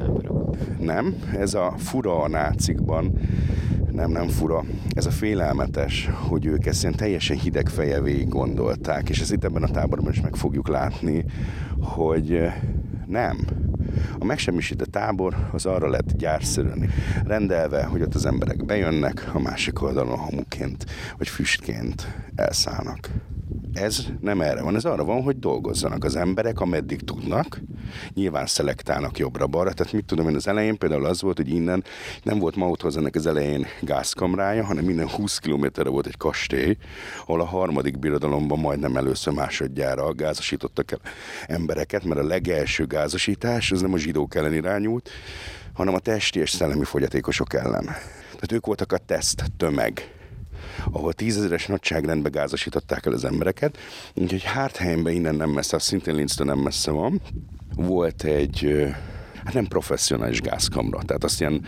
Nem, 0.78 1.14
ez 1.38 1.54
a 1.54 1.74
fura 1.76 2.22
a 2.22 2.28
nácikban, 2.28 3.18
nem, 3.92 4.10
nem 4.10 4.28
fura. 4.28 4.64
Ez 4.94 5.06
a 5.06 5.10
félelmetes, 5.10 6.10
hogy 6.28 6.46
ők 6.46 6.66
ezt 6.66 6.82
ilyen 6.82 6.94
teljesen 6.96 7.38
hideg 7.38 7.68
feje 7.68 8.00
végig 8.00 8.28
gondolták, 8.28 9.08
és 9.08 9.20
ezt 9.20 9.32
itt 9.32 9.44
ebben 9.44 9.62
a 9.62 9.70
táborban 9.70 10.12
is 10.12 10.20
meg 10.20 10.36
fogjuk 10.36 10.68
látni, 10.68 11.24
hogy 11.80 12.50
nem. 13.06 13.38
A 14.18 14.24
megsemmisített 14.24 14.90
tábor 14.90 15.48
az 15.52 15.66
arra 15.66 15.88
lett 15.88 16.16
gyárszerűen 16.16 16.90
rendelve, 17.24 17.84
hogy 17.84 18.02
ott 18.02 18.14
az 18.14 18.26
emberek 18.26 18.64
bejönnek, 18.64 19.30
a 19.32 19.40
másik 19.40 19.82
oldalon 19.82 20.18
hamuként 20.18 20.86
vagy 21.18 21.28
füstként 21.28 22.06
elszállnak 22.34 23.10
ez 23.72 24.06
nem 24.20 24.40
erre 24.40 24.62
van, 24.62 24.74
ez 24.76 24.84
arra 24.84 25.04
van, 25.04 25.22
hogy 25.22 25.38
dolgozzanak 25.38 26.04
az 26.04 26.16
emberek, 26.16 26.60
ameddig 26.60 27.00
tudnak. 27.04 27.60
Nyilván 28.14 28.46
szelektálnak 28.46 29.18
jobbra-balra, 29.18 29.72
tehát 29.72 29.92
mit 29.92 30.04
tudom 30.04 30.28
én 30.28 30.34
az 30.34 30.48
elején 30.48 30.78
például 30.78 31.04
az 31.04 31.22
volt, 31.22 31.36
hogy 31.36 31.48
innen 31.48 31.84
nem 32.22 32.38
volt 32.38 32.56
Mauthoz 32.56 32.96
ennek 32.96 33.14
az 33.14 33.26
elején 33.26 33.66
gázkamrája, 33.80 34.64
hanem 34.64 34.84
minden 34.84 35.08
20 35.08 35.38
kilométerre 35.38 35.88
volt 35.88 36.06
egy 36.06 36.16
kastély, 36.16 36.76
ahol 37.20 37.40
a 37.40 37.44
harmadik 37.44 37.98
birodalomban 37.98 38.58
majdnem 38.58 38.96
először 38.96 39.32
másodjára 39.32 40.12
gázosítottak 40.12 40.92
el 40.92 41.00
embereket, 41.46 42.04
mert 42.04 42.20
a 42.20 42.26
legelső 42.26 42.86
gázosítás 42.86 43.72
az 43.72 43.80
nem 43.80 43.92
a 43.92 43.98
zsidók 43.98 44.34
ellen 44.34 44.54
irányult, 44.54 45.10
hanem 45.72 45.94
a 45.94 45.98
testi 45.98 46.40
és 46.40 46.50
szellemi 46.50 46.84
fogyatékosok 46.84 47.54
ellen. 47.54 47.84
Tehát 48.32 48.52
ők 48.52 48.66
voltak 48.66 48.92
a 48.92 48.98
teszt 48.98 49.44
tömeg 49.56 50.21
ahol 50.90 51.12
tízezeres 51.12 51.66
nagyságrendbe 51.66 52.28
gázosították 52.28 53.06
el 53.06 53.12
az 53.12 53.24
embereket. 53.24 53.78
Úgyhogy 54.14 54.42
Hárthelyemben 54.42 55.12
innen 55.12 55.34
nem 55.34 55.50
messze, 55.50 55.78
szintén 55.78 56.14
Linztől 56.14 56.46
nem 56.46 56.58
messze 56.58 56.90
van, 56.90 57.20
volt 57.74 58.24
egy 58.24 58.86
hát 59.44 59.54
nem 59.54 59.66
professzionális 59.66 60.40
gázkamra, 60.40 60.98
tehát 61.02 61.24
azt 61.24 61.40
ilyen 61.40 61.64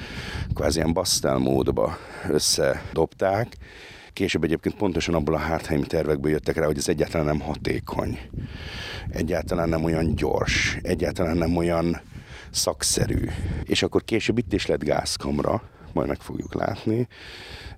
kvázi 0.54 0.78
ilyen 0.78 0.92
basztál 0.92 1.38
módba 1.38 1.96
összedobták, 2.28 3.56
Később 4.14 4.44
egyébként 4.44 4.74
pontosan 4.74 5.14
abból 5.14 5.34
a 5.34 5.38
háthelyi 5.38 5.82
tervekből 5.82 6.30
jöttek 6.30 6.56
rá, 6.56 6.66
hogy 6.66 6.78
ez 6.78 6.88
egyáltalán 6.88 7.26
nem 7.26 7.40
hatékony, 7.40 8.18
egyáltalán 9.08 9.68
nem 9.68 9.84
olyan 9.84 10.14
gyors, 10.14 10.78
egyáltalán 10.82 11.36
nem 11.36 11.56
olyan 11.56 12.00
szakszerű. 12.50 13.28
És 13.62 13.82
akkor 13.82 14.04
később 14.04 14.38
itt 14.38 14.52
is 14.52 14.66
lett 14.66 14.84
gázkamra, 14.84 15.62
majd 15.92 16.08
meg 16.08 16.20
fogjuk 16.20 16.54
látni, 16.54 17.08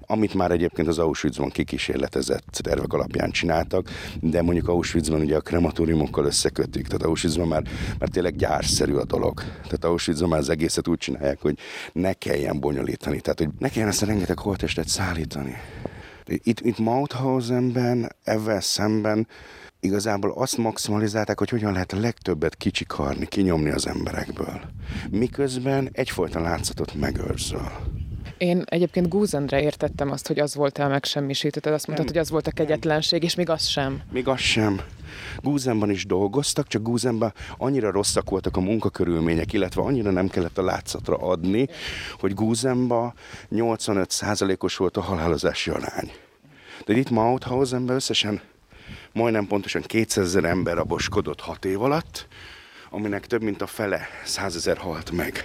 amit 0.07 0.35
már 0.35 0.51
egyébként 0.51 0.89
az 0.89 0.99
Auschwitzban 0.99 1.51
kikísérletezett 1.51 2.45
tervek 2.51 2.93
alapján 2.93 3.31
csináltak, 3.31 3.91
de 4.21 4.43
mondjuk 4.43 4.69
Auschwitzban 4.69 5.21
ugye 5.21 5.37
a 5.37 5.41
krematóriumokkal 5.41 6.25
összekötik, 6.25 6.87
tehát 6.87 7.03
Auschwitzban 7.03 7.49
már, 7.49 7.63
már 7.99 8.09
tényleg 8.09 8.37
gyárszerű 8.37 8.95
a 8.95 9.05
dolog. 9.05 9.41
Tehát 9.41 9.85
Auschwitzban 9.85 10.29
már 10.29 10.39
az 10.39 10.51
egészet 10.51 10.89
úgy 10.89 10.99
csinálják, 10.99 11.41
hogy 11.41 11.59
ne 11.93 12.13
kelljen 12.13 12.61
bonyolítani, 12.61 13.21
tehát 13.21 13.39
hogy 13.39 13.49
ne 13.59 13.69
kelljen 13.69 13.89
ezt 13.89 14.03
a 14.03 14.07
rengeteg 14.07 14.39
holtestet 14.39 14.89
szállítani. 14.89 15.57
Itt, 16.27 16.61
itt 16.61 16.79
Mauthausenben, 16.79 18.13
ezzel 18.25 18.61
szemben 18.61 19.27
igazából 19.81 20.31
azt 20.31 20.57
maximalizálták, 20.57 21.39
hogy 21.39 21.49
hogyan 21.49 21.73
lehet 21.73 21.93
a 21.93 22.01
legtöbbet 22.01 22.55
kicsikarni, 22.55 23.27
kinyomni 23.27 23.71
az 23.71 23.87
emberekből. 23.87 24.61
Miközben 25.11 25.89
egyfajta 25.93 26.41
látszatot 26.41 26.95
megőrzöl. 26.95 27.71
Én 28.39 28.63
egyébként 28.65 29.09
Gúzendre 29.09 29.63
értettem 29.63 30.11
azt, 30.11 30.27
hogy 30.27 30.39
az 30.39 30.55
volt 30.55 30.79
a 30.79 30.89
megsemmisítő, 30.89 31.61
tehát 31.61 31.79
azt 31.79 31.87
mondtad, 31.87 32.09
hogy 32.09 32.19
az 32.19 32.31
volt 32.31 32.47
a 32.47 32.51
kegyetlenség, 32.51 33.23
és 33.23 33.35
még 33.35 33.51
az 33.51 33.67
sem. 33.67 34.03
Még 34.11 34.29
az 34.29 34.41
sem. 34.41 34.81
Gúzenban 35.43 35.91
is 35.91 36.07
dolgoztak, 36.07 36.67
csak 36.67 36.83
Gúzenban 36.83 37.33
annyira 37.57 37.91
rosszak 37.91 38.31
voltak 38.31 38.57
a 38.57 38.61
munkakörülmények, 38.61 39.53
illetve 39.53 39.83
annyira 39.83 40.11
nem 40.11 40.29
kellett 40.29 40.59
a 40.59 40.63
látszatra 40.63 41.17
adni, 41.17 41.69
hogy 42.19 42.35
Gúzenban 42.35 43.15
85%-os 43.51 44.77
volt 44.77 44.97
a 44.97 45.01
halálozási 45.01 45.71
arány. 45.71 46.13
De 46.85 46.97
itt 46.97 47.11
Mauthausenben 47.11 47.97
összesen 47.97 48.41
majdnem 49.13 49.47
pontosan 49.47 49.83
200 49.83 50.25
ezer 50.25 50.45
ember 50.45 50.75
raboskodott 50.75 51.41
hat 51.41 51.65
év 51.65 51.83
alatt, 51.83 52.27
aminek 52.91 53.27
több 53.27 53.43
mint 53.43 53.63
a 53.63 53.67
fele 53.67 54.07
százezer 54.25 54.77
halt 54.77 55.11
meg 55.11 55.45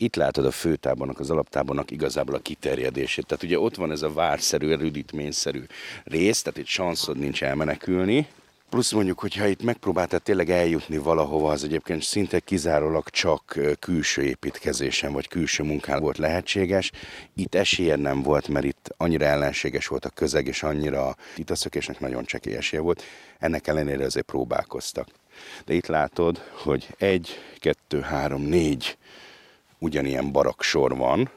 itt 0.00 0.16
látod 0.16 0.44
a 0.44 0.50
főtábornak, 0.50 1.20
az 1.20 1.30
alaptábornak 1.30 1.90
igazából 1.90 2.34
a 2.34 2.38
kiterjedését. 2.38 3.26
Tehát 3.26 3.44
ugye 3.44 3.58
ott 3.58 3.76
van 3.76 3.90
ez 3.90 4.02
a 4.02 4.12
várszerű, 4.12 4.70
erődítményszerű 4.70 5.62
rész, 6.04 6.42
tehát 6.42 6.58
itt 6.58 6.66
sanszod 6.66 7.18
nincs 7.18 7.42
elmenekülni, 7.42 8.28
Plusz 8.70 8.92
mondjuk, 8.92 9.18
hogyha 9.18 9.46
itt 9.46 9.62
megpróbáltál 9.62 10.20
tényleg 10.20 10.50
eljutni 10.50 10.98
valahova, 10.98 11.50
az 11.50 11.64
egyébként 11.64 12.02
szinte 12.02 12.40
kizárólag 12.40 13.08
csak 13.08 13.58
külső 13.78 14.22
építkezésen 14.22 15.12
vagy 15.12 15.28
külső 15.28 15.62
munkán 15.62 16.00
volt 16.00 16.18
lehetséges. 16.18 16.90
Itt 17.34 17.54
esélye 17.54 17.96
nem 17.96 18.22
volt, 18.22 18.48
mert 18.48 18.64
itt 18.64 18.94
annyira 18.96 19.24
ellenséges 19.24 19.86
volt 19.86 20.04
a 20.04 20.10
közeg, 20.10 20.46
és 20.46 20.62
annyira 20.62 21.16
itt 21.36 21.50
a 21.50 21.54
szökésnek 21.54 22.00
nagyon 22.00 22.24
csekély 22.24 22.56
esélye 22.56 22.82
volt. 22.82 23.02
Ennek 23.38 23.66
ellenére 23.66 24.04
azért 24.04 24.26
próbálkoztak. 24.26 25.08
De 25.64 25.74
itt 25.74 25.86
látod, 25.86 26.38
hogy 26.52 26.86
egy, 26.98 27.38
kettő, 27.58 28.00
három, 28.00 28.42
négy 28.42 28.98
ugyanilyen 29.80 30.32
baraksor 30.32 30.96
van, 30.96 31.30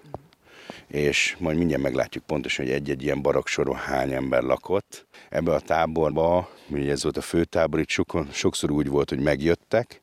és 0.87 1.35
majd 1.39 1.57
mindjárt 1.57 1.81
meglátjuk 1.81 2.23
pontosan, 2.25 2.65
hogy 2.65 2.73
egy-egy 2.73 3.03
ilyen 3.03 3.21
baraksorban 3.21 3.75
hány 3.75 4.11
ember 4.13 4.41
lakott. 4.41 5.07
Ebbe 5.29 5.53
a 5.53 5.59
táborba, 5.59 6.49
ugye 6.69 6.91
ez 6.91 7.03
volt 7.03 7.17
a 7.17 7.21
főtábor, 7.21 7.79
itt 7.79 8.03
sokszor 8.31 8.71
úgy 8.71 8.87
volt, 8.87 9.09
hogy 9.09 9.19
megjöttek, 9.19 10.01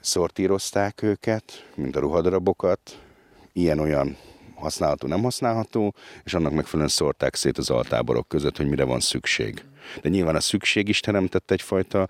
szortírozták 0.00 1.02
őket, 1.02 1.68
mint 1.74 1.96
a 1.96 2.00
ruhadarabokat, 2.00 3.00
ilyen-olyan 3.52 4.16
használható, 4.54 5.08
nem 5.08 5.22
használható, 5.22 5.94
és 6.24 6.34
annak 6.34 6.52
megfelelően 6.52 6.88
szórták 6.88 7.34
szét 7.34 7.58
az 7.58 7.70
altáborok 7.70 8.28
között, 8.28 8.56
hogy 8.56 8.68
mire 8.68 8.84
van 8.84 9.00
szükség 9.00 9.64
de 10.02 10.08
nyilván 10.08 10.36
a 10.36 10.40
szükség 10.40 10.88
is 10.88 11.00
teremtett 11.00 11.50
egyfajta 11.50 12.08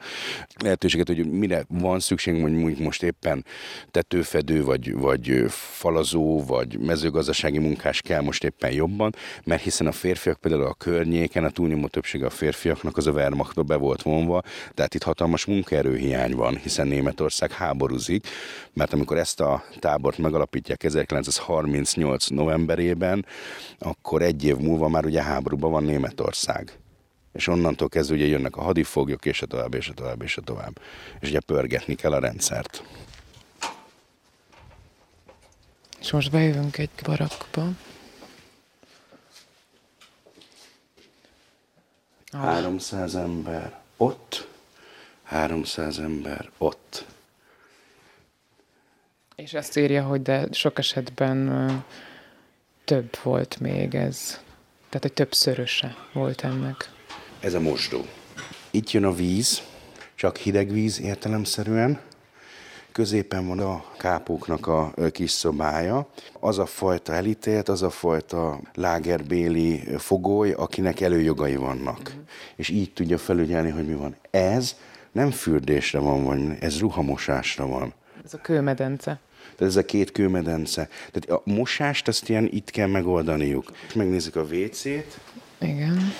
lehetőséget, 0.62 1.06
hogy 1.06 1.30
mire 1.30 1.64
van 1.68 2.00
szükség, 2.00 2.34
mondjuk 2.34 2.78
most 2.78 3.02
éppen 3.02 3.44
tetőfedő, 3.90 4.64
vagy, 4.64 4.94
vagy 4.94 5.44
falazó, 5.48 6.44
vagy 6.44 6.78
mezőgazdasági 6.78 7.58
munkás 7.58 8.00
kell 8.00 8.20
most 8.20 8.44
éppen 8.44 8.72
jobban, 8.72 9.14
mert 9.44 9.62
hiszen 9.62 9.86
a 9.86 9.92
férfiak 9.92 10.40
például 10.40 10.64
a 10.64 10.74
környéken, 10.74 11.44
a 11.44 11.50
túlnyomó 11.50 11.86
többsége 11.86 12.26
a 12.26 12.30
férfiaknak 12.30 12.96
az 12.96 13.06
a 13.06 13.10
Wehrmachtba 13.10 13.62
be 13.62 13.76
volt 13.76 14.02
vonva, 14.02 14.42
tehát 14.74 14.94
itt 14.94 15.02
hatalmas 15.02 15.44
munkaerőhiány 15.44 16.34
van, 16.34 16.56
hiszen 16.56 16.86
Németország 16.86 17.52
háborúzik, 17.52 18.26
mert 18.72 18.92
amikor 18.92 19.16
ezt 19.16 19.40
a 19.40 19.64
tábort 19.78 20.18
megalapítják 20.18 20.82
1938 20.82 22.26
novemberében, 22.26 23.26
akkor 23.78 24.22
egy 24.22 24.44
év 24.44 24.56
múlva 24.56 24.88
már 24.88 25.04
ugye 25.04 25.22
háborúban 25.22 25.70
van 25.70 25.84
Németország 25.84 26.78
és 27.36 27.46
onnantól 27.46 27.88
kezdve 27.88 28.14
ugye 28.14 28.26
jönnek 28.26 28.56
a 28.56 28.62
hadifoglyok, 28.62 29.24
és 29.26 29.42
a 29.42 29.46
tovább, 29.46 29.74
és 29.74 29.88
a 29.88 29.94
tovább, 29.94 30.22
és 30.22 30.36
a 30.36 30.40
tovább. 30.40 30.80
És 31.20 31.28
ugye 31.28 31.40
pörgetni 31.40 31.94
kell 31.94 32.12
a 32.12 32.18
rendszert. 32.18 32.82
És 36.00 36.10
most 36.10 36.30
bejövünk 36.30 36.78
egy 36.78 36.90
barakba. 37.02 37.68
300 42.32 43.14
ember 43.14 43.78
ott, 43.96 44.48
300 45.22 45.98
ember 45.98 46.50
ott. 46.58 47.04
És 49.36 49.52
ezt 49.52 49.76
írja, 49.76 50.02
hogy 50.02 50.22
de 50.22 50.46
sok 50.50 50.78
esetben 50.78 51.84
több 52.84 53.18
volt 53.22 53.60
még 53.60 53.94
ez. 53.94 54.40
Tehát, 54.88 55.02
hogy 55.02 55.12
többszöröse 55.12 55.96
volt 56.12 56.44
ennek. 56.44 56.94
Ez 57.40 57.54
a 57.54 57.60
mosdó. 57.60 58.04
Itt 58.70 58.90
jön 58.90 59.04
a 59.04 59.12
víz, 59.12 59.62
csak 60.14 60.36
hideg 60.36 60.72
víz 60.72 61.00
értelemszerűen. 61.00 62.00
középen 62.92 63.46
van 63.46 63.58
a 63.58 63.84
kápóknak 63.98 64.66
a 64.66 64.94
kis 65.10 65.30
szobája. 65.30 66.08
Az 66.40 66.58
a 66.58 66.66
fajta 66.66 67.12
elítélt, 67.12 67.68
az 67.68 67.82
a 67.82 67.90
fajta 67.90 68.60
lágerbéli 68.74 69.82
fogoly, 69.98 70.52
akinek 70.52 71.00
előjogai 71.00 71.56
vannak. 71.56 71.98
Uh-huh. 71.98 72.22
És 72.56 72.68
így 72.68 72.92
tudja 72.92 73.18
felügyelni, 73.18 73.70
hogy 73.70 73.86
mi 73.86 73.94
van. 73.94 74.16
Ez 74.30 74.76
nem 75.12 75.30
fürdésre 75.30 75.98
van, 75.98 76.24
vagy 76.24 76.56
ez 76.60 76.78
ruhamosásra 76.78 77.66
van. 77.66 77.94
Ez 78.24 78.34
a 78.34 78.38
kőmedence. 78.38 79.20
Tehát 79.56 79.72
ez 79.72 79.76
a 79.76 79.84
két 79.84 80.12
kőmedence. 80.12 80.88
Tehát 81.12 81.42
a 81.42 81.50
mosást 81.50 82.08
azt 82.08 82.28
ilyen 82.28 82.48
itt 82.52 82.70
kell 82.70 82.88
megoldaniuk. 82.88 83.72
Megnézzük 83.94 84.36
a 84.36 84.42
WC-t. 84.42 85.20
Igen. 85.58 86.12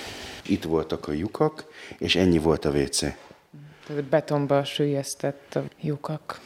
Itt 0.47 0.63
voltak 0.63 1.07
a 1.07 1.11
lyukak, 1.11 1.65
és 1.97 2.15
ennyi 2.15 2.37
volt 2.37 2.65
a 2.65 2.69
WC. 2.69 2.99
Tehát 3.87 4.03
betonba 4.09 4.63
sülyeztett 4.63 5.55
a 5.55 5.63
lyukak. 5.81 6.39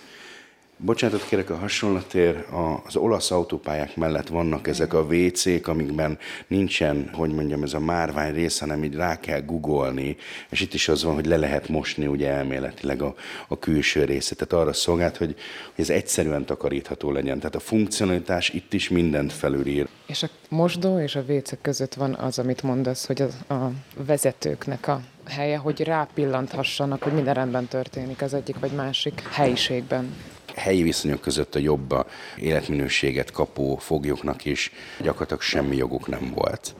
Bocsánatot 0.83 1.27
kérek 1.27 1.49
a 1.49 1.55
hasonlatér, 1.55 2.45
az 2.85 2.95
olasz 2.95 3.31
autópályák 3.31 3.95
mellett 3.95 4.27
vannak 4.27 4.67
ezek 4.67 4.93
a 4.93 5.01
WC-k, 5.01 5.67
amikben 5.67 6.17
nincsen, 6.47 7.09
hogy 7.13 7.33
mondjam, 7.33 7.63
ez 7.63 7.73
a 7.73 7.79
márvány 7.79 8.33
rész, 8.33 8.59
hanem 8.59 8.83
így 8.83 8.95
rá 8.95 9.19
kell 9.19 9.41
googolni, 9.41 10.17
és 10.49 10.61
itt 10.61 10.73
is 10.73 10.87
az 10.87 11.03
van, 11.03 11.13
hogy 11.13 11.25
le 11.25 11.37
lehet 11.37 11.67
mosni 11.67 12.07
ugye 12.07 12.29
elméletileg 12.29 13.01
a, 13.01 13.15
a 13.47 13.59
külső 13.59 14.03
részét. 14.03 14.37
Tehát 14.37 14.63
arra 14.65 14.73
szolgált, 14.73 15.17
hogy, 15.17 15.35
hogy 15.75 15.83
ez 15.83 15.89
egyszerűen 15.89 16.45
takarítható 16.45 17.11
legyen. 17.11 17.37
Tehát 17.37 17.55
a 17.55 17.59
funkcionalitás 17.59 18.49
itt 18.49 18.73
is 18.73 18.89
mindent 18.89 19.33
felülír. 19.33 19.87
És 20.05 20.23
a 20.23 20.29
mosdó 20.49 20.99
és 20.99 21.15
a 21.15 21.23
WC 21.27 21.61
között 21.61 21.93
van 21.93 22.13
az, 22.13 22.39
amit 22.39 22.63
mondasz, 22.63 23.05
hogy 23.05 23.21
a, 23.21 23.53
a 23.53 23.71
vezetőknek 24.05 24.87
a 24.87 25.01
helye, 25.25 25.57
hogy 25.57 25.81
rápillanthassanak, 25.81 27.03
hogy 27.03 27.13
minden 27.13 27.33
rendben 27.33 27.67
történik 27.67 28.21
az 28.21 28.33
egyik 28.33 28.59
vagy 28.59 28.71
másik 28.71 29.23
helyiségben 29.31 30.13
helyi 30.55 30.83
viszonyok 30.83 31.21
között 31.21 31.55
a 31.55 31.59
jobb 31.59 32.05
életminőséget 32.37 33.31
kapó 33.31 33.75
foglyoknak 33.75 34.45
is 34.45 34.71
gyakorlatilag 34.99 35.41
semmi 35.41 35.75
joguk 35.75 36.07
nem 36.07 36.31
volt. 36.35 36.75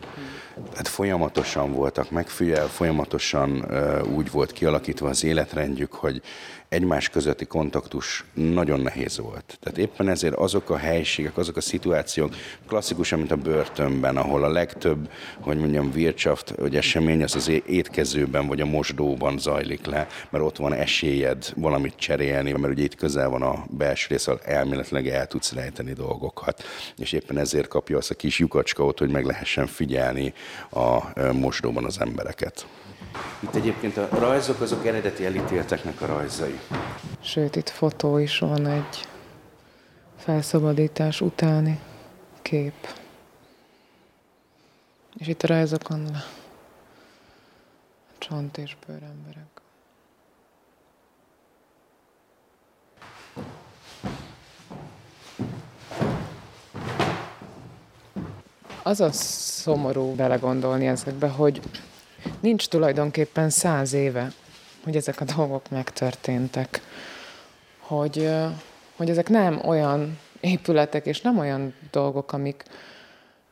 Tehát 0.70 0.88
folyamatosan 0.88 1.74
voltak 1.74 2.12
megfigyel, 2.12 2.68
folyamatosan 2.68 3.52
uh, 3.52 4.16
úgy 4.16 4.32
volt 4.32 4.52
kialakítva 4.52 5.10
az 5.10 5.24
életrendjük, 5.24 5.94
hogy 5.94 6.22
egymás 6.72 7.10
közötti 7.10 7.46
kontaktus 7.46 8.26
nagyon 8.34 8.80
nehéz 8.80 9.18
volt. 9.18 9.58
Tehát 9.60 9.78
éppen 9.78 10.10
ezért 10.10 10.36
azok 10.36 10.70
a 10.70 10.78
helységek, 10.78 11.38
azok 11.38 11.56
a 11.56 11.62
szituációk, 11.62 12.36
klasszikusan, 12.68 13.20
mint 13.20 13.32
a 13.32 13.36
börtönben, 13.36 14.18
ahol 14.18 14.44
a 14.44 14.50
legtöbb, 14.50 15.10
hogy 15.40 15.58
mondjam, 15.58 15.92
Wirtschaft, 15.96 16.54
hogy 16.60 16.76
esemény 16.76 17.24
az 17.24 17.36
az 17.36 17.52
étkezőben 17.66 18.48
vagy 18.48 18.62
a 18.62 18.66
mosdóban 18.66 19.38
zajlik 19.38 19.86
le, 19.86 20.08
mert 20.30 20.44
ott 20.44 20.58
van 20.58 20.74
esélyed 20.74 21.54
valamit 21.56 21.96
cserélni, 21.96 22.52
mert 22.52 22.74
ugye 22.74 22.84
itt 22.84 22.96
közel 22.96 23.30
van 23.30 23.42
a 23.42 23.66
belső 23.70 24.08
rész, 24.10 24.28
ahol 24.28 24.40
elméletileg 24.44 25.08
el 25.08 25.28
tudsz 25.28 25.54
rejteni 25.54 25.94
dolgokat. 25.94 26.64
És 26.98 27.12
éppen 27.12 27.38
ezért 27.38 27.68
kapja 27.68 27.98
azt 27.98 28.12
a 28.12 28.16
kis 28.16 28.40
lyukacska 28.40 28.86
ott, 28.86 29.00
hogy 29.00 29.12
meg 29.12 29.26
lehessen 29.26 29.68
figyelni 29.68 30.34
a 30.70 31.22
mosdóban 31.32 31.86
az 31.86 32.00
embereket. 32.00 32.66
Itt 33.40 33.56
egyébként 33.56 33.98
a 33.98 34.08
rajzok 34.20 34.62
azok 34.62 34.86
eredeti 34.86 35.26
elítélteknek 35.26 36.02
a 36.02 36.06
rajzai. 36.06 36.60
Sőt, 37.20 37.56
itt 37.56 37.70
fotó 37.70 38.18
is 38.18 38.40
van 38.40 38.66
egy 38.66 39.08
felszabadítás 40.18 41.22
utáni 41.22 41.80
kép. 42.42 42.88
És 45.18 45.28
itt 45.28 45.44
a 45.44 45.48
rajzokon 45.48 46.06
le. 46.12 46.24
Csont 48.18 48.58
és 48.58 48.78
bőremberek. 48.88 49.62
Az 58.84 59.02
a 59.02 59.12
szomorú 59.12 60.16
belegondolni 60.16 60.88
ezekbe, 60.88 61.28
hogy 61.28 61.62
nincs 62.40 62.68
tulajdonképpen 62.68 63.50
száz 63.50 63.94
éve, 63.94 64.32
hogy 64.84 64.96
ezek 64.96 65.22
a 65.22 65.26
dolgok 65.36 65.70
megtörténtek. 65.70 66.82
Hogy, 67.80 68.30
hogy 68.96 69.10
ezek 69.10 69.30
nem 69.30 69.62
olyan 69.66 70.20
épületek, 70.40 71.06
és 71.06 71.22
nem 71.22 71.38
olyan 71.38 71.74
dolgok, 71.92 72.34
amik, 72.34 72.64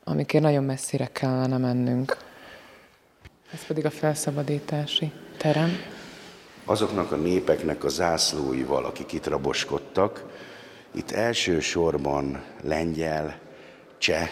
amikért 0.03 0.43
nagyon 0.43 0.63
messzire 0.63 1.07
kellene 1.11 1.57
mennünk. 1.57 2.17
Ez 3.53 3.65
pedig 3.65 3.85
a 3.85 3.89
felszabadítási 3.89 5.11
terem. 5.37 5.77
Azoknak 6.65 7.11
a 7.11 7.15
népeknek 7.15 7.83
a 7.83 7.89
zászlóival, 7.89 8.85
akik 8.85 9.13
itt 9.13 9.27
raboskodtak, 9.27 10.25
itt 10.91 11.11
elsősorban 11.11 12.43
lengyel, 12.61 13.39
cseh, 13.97 14.29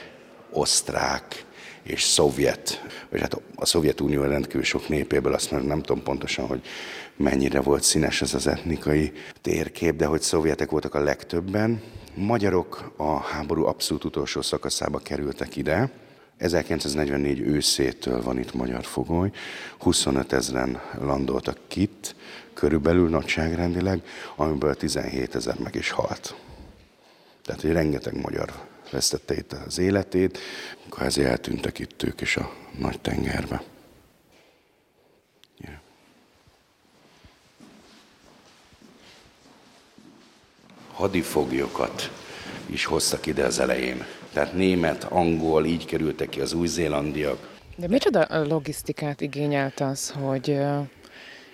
osztrák, 0.52 1.46
és 1.88 2.04
szovjet, 2.04 2.84
vagy 3.10 3.22
hát 3.22 3.42
a 3.56 3.66
Szovjetunió 3.66 4.24
rendkívül 4.24 4.64
sok 4.64 4.88
népéből, 4.88 5.34
azt 5.34 5.52
már 5.52 5.64
nem 5.64 5.82
tudom 5.82 6.04
pontosan, 6.04 6.48
hogy 6.48 6.62
mennyire 7.16 7.62
volt 7.62 7.84
színes 7.84 8.22
ez 8.22 8.34
az 8.34 8.48
etnikai 8.48 9.12
térkép, 9.42 9.96
de 9.96 10.06
hogy 10.06 10.22
szovjetek 10.22 10.70
voltak 10.70 10.96
a 10.96 11.00
legtöbben. 11.00 11.82
Magyarok 12.14 12.94
a 12.96 13.18
háború 13.20 13.66
abszolút 13.66 14.04
utolsó 14.04 14.42
szakaszába 14.42 15.00
kerültek 15.00 15.56
ide, 15.56 15.92
1944 16.38 17.40
őszétől 17.40 18.22
van 18.22 18.40
itt 18.40 18.54
magyar 18.54 18.86
fogoly, 18.86 19.32
25 19.78 20.34
ezeren 20.34 20.82
landoltak 21.00 21.76
itt, 21.76 22.16
körülbelül 22.54 23.10
nagyságrendileg, 23.10 24.02
amiből 24.36 24.76
17 24.76 25.36
ezer 25.36 25.56
meg 25.64 25.76
is 25.76 25.90
halt. 25.90 26.36
Tehát, 27.46 27.62
hogy 27.62 27.72
rengeteg 27.72 28.22
magyar 28.22 28.67
vesztette 28.90 29.36
itt 29.36 29.54
az 29.54 29.78
életét, 29.78 30.40
kvázi 30.90 31.24
eltűntek 31.24 31.80
itt 31.80 32.04
ők 32.04 32.22
is 32.22 32.38
a 32.38 32.54
nagy 32.78 33.00
tengerbe. 33.00 33.64
Yeah. 35.58 35.76
Hadifoglyokat 40.94 42.12
is 42.66 42.86
hoztak 42.86 43.26
ide 43.26 43.46
az 43.46 43.60
elején. 43.60 44.06
Tehát 44.34 44.54
német, 44.54 45.04
angol, 45.04 45.66
így 45.66 45.86
kerültek 45.86 46.30
ki 46.30 46.42
az 46.42 46.54
új-zélandiak. 46.54 47.56
De 47.76 47.88
micsoda 47.88 48.44
logisztikát 48.44 49.22
igényelt 49.22 49.80
az, 49.80 50.10
hogy 50.10 50.60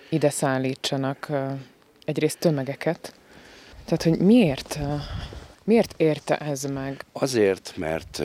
ide 0.08 0.30
szállítsanak 0.30 1.30
egyrészt 2.04 2.38
tömegeket? 2.38 3.14
Tehát, 3.84 4.02
hogy 4.02 4.18
miért 4.18 4.78
Miért 5.64 5.94
érte 5.96 6.36
ez 6.36 6.62
meg? 6.62 7.04
Azért, 7.12 7.72
mert 7.76 8.22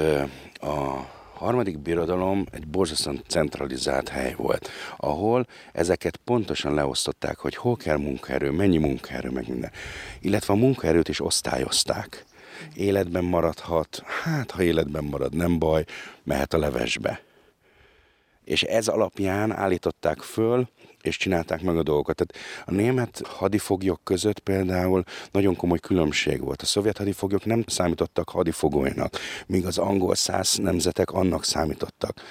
a 0.54 1.06
harmadik 1.34 1.80
birodalom 1.80 2.45
egy 2.52 2.67
borzasztóan 2.67 3.23
centralizált 3.28 4.10
hely 4.10 4.34
volt, 4.38 4.69
ahol 4.97 5.47
ezeket 5.73 6.15
pontosan 6.17 6.73
leosztották, 6.73 7.38
hogy 7.38 7.56
hol 7.56 7.75
kell 7.75 7.97
munkaerő, 7.97 8.52
mennyi 8.52 8.78
munkaerő, 8.78 9.30
meg 9.30 9.47
minden. 9.47 9.71
Illetve 10.19 10.54
a 10.54 10.58
munkaerőt 10.58 11.10
is 11.10 11.21
osztályozták. 11.21 12.25
Életben 12.73 13.23
maradhat, 13.23 14.04
hát 14.23 14.52
ha 14.52 14.63
életben 14.63 15.04
marad, 15.04 15.36
nem 15.36 15.60
baj, 15.60 15.86
mehet 16.23 16.54
a 16.54 16.58
levesbe. 16.58 17.21
És 18.43 18.63
ez 18.63 18.88
alapján 18.88 19.52
állították 19.52 20.21
föl 20.21 20.69
és 21.01 21.17
csinálták 21.17 21.62
meg 21.62 21.77
a 21.77 21.83
dolgokat. 21.83 22.15
Tehát 22.15 22.65
a 22.67 22.71
német 22.71 23.21
hadifoglyok 23.25 23.99
között 24.03 24.39
például 24.39 25.03
nagyon 25.31 25.55
komoly 25.55 25.79
különbség 25.79 26.41
volt. 26.41 26.62
A 26.62 26.65
szovjet 26.65 26.97
hadifoglyok 26.97 27.45
nem 27.45 27.63
számítottak 27.67 28.29
hadifogolynak, 28.29 29.17
míg 29.47 29.65
az 29.65 29.77
angol 29.77 30.15
száz 30.15 30.55
nemzetek 30.55 31.12
annak 31.12 31.43
számítottak. 31.43 32.21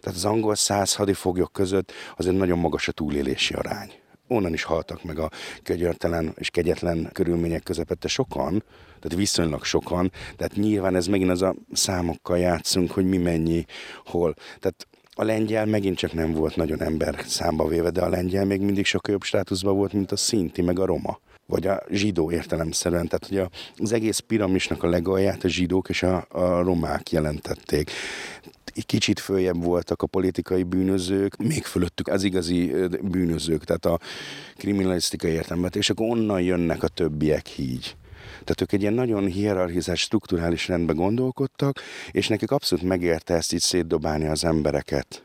Tehát 0.00 0.18
az 0.18 0.24
angol 0.24 0.54
száz 0.54 0.94
hadifoglyok 0.94 1.52
között 1.52 1.92
azért 2.16 2.36
nagyon 2.36 2.58
magas 2.58 2.88
a 2.88 2.92
túlélési 2.92 3.54
arány. 3.54 3.92
Onnan 4.28 4.52
is 4.52 4.62
haltak 4.62 5.04
meg 5.04 5.18
a 5.18 5.30
kögyörtelen 5.62 6.34
és 6.36 6.50
kegyetlen 6.50 7.10
körülmények 7.12 7.62
közepette 7.62 8.08
sokan, 8.08 8.64
tehát 9.00 9.18
viszonylag 9.18 9.64
sokan, 9.64 10.12
tehát 10.36 10.54
nyilván 10.54 10.96
ez 10.96 11.06
megint 11.06 11.30
az 11.30 11.42
a 11.42 11.54
számokkal 11.72 12.38
játszunk, 12.38 12.90
hogy 12.90 13.08
mi 13.08 13.16
mennyi, 13.16 13.64
hol. 14.04 14.34
Tehát 14.58 14.86
a 15.20 15.24
lengyel 15.24 15.66
megint 15.66 15.96
csak 15.96 16.12
nem 16.12 16.32
volt 16.32 16.56
nagyon 16.56 16.82
ember 16.82 17.24
számba 17.26 17.66
véve, 17.68 17.90
de 17.90 18.02
a 18.02 18.08
lengyel 18.08 18.44
még 18.44 18.60
mindig 18.60 18.84
sokkal 18.84 19.12
jobb 19.12 19.22
státuszban 19.22 19.76
volt, 19.76 19.92
mint 19.92 20.12
a 20.12 20.16
szinti, 20.16 20.62
meg 20.62 20.78
a 20.78 20.86
roma 20.86 21.20
vagy 21.46 21.66
a 21.66 21.82
zsidó 21.90 22.30
értelemszerűen. 22.30 23.08
Tehát, 23.08 23.26
hogy 23.28 23.58
az 23.76 23.92
egész 23.92 24.18
piramisnak 24.18 24.82
a 24.82 24.88
legalját 24.88 25.44
a 25.44 25.48
zsidók 25.48 25.88
és 25.88 26.02
a, 26.02 26.26
a 26.28 26.62
romák 26.62 27.10
jelentették. 27.10 27.90
Kicsit 28.86 29.20
följebb 29.20 29.64
voltak 29.64 30.02
a 30.02 30.06
politikai 30.06 30.62
bűnözők, 30.62 31.36
még 31.36 31.64
fölöttük 31.64 32.08
az 32.08 32.22
igazi 32.22 32.74
bűnözők, 33.02 33.64
tehát 33.64 33.86
a 33.86 33.98
kriminalisztikai 34.56 35.30
értelemben, 35.30 35.70
és 35.74 35.90
akkor 35.90 36.08
onnan 36.08 36.40
jönnek 36.40 36.82
a 36.82 36.88
többiek 36.88 37.58
így. 37.58 37.96
Tehát 38.48 38.62
ők 38.62 38.72
egy 38.72 38.80
ilyen 38.80 38.94
nagyon 38.94 39.26
hierarchizált, 39.26 39.98
strukturális 39.98 40.68
rendben 40.68 40.96
gondolkodtak, 40.96 41.80
és 42.10 42.28
nekik 42.28 42.50
abszolút 42.50 42.84
megérte 42.84 43.34
ezt 43.34 43.52
így 43.52 43.60
szétdobálni 43.60 44.26
az 44.26 44.44
embereket. 44.44 45.22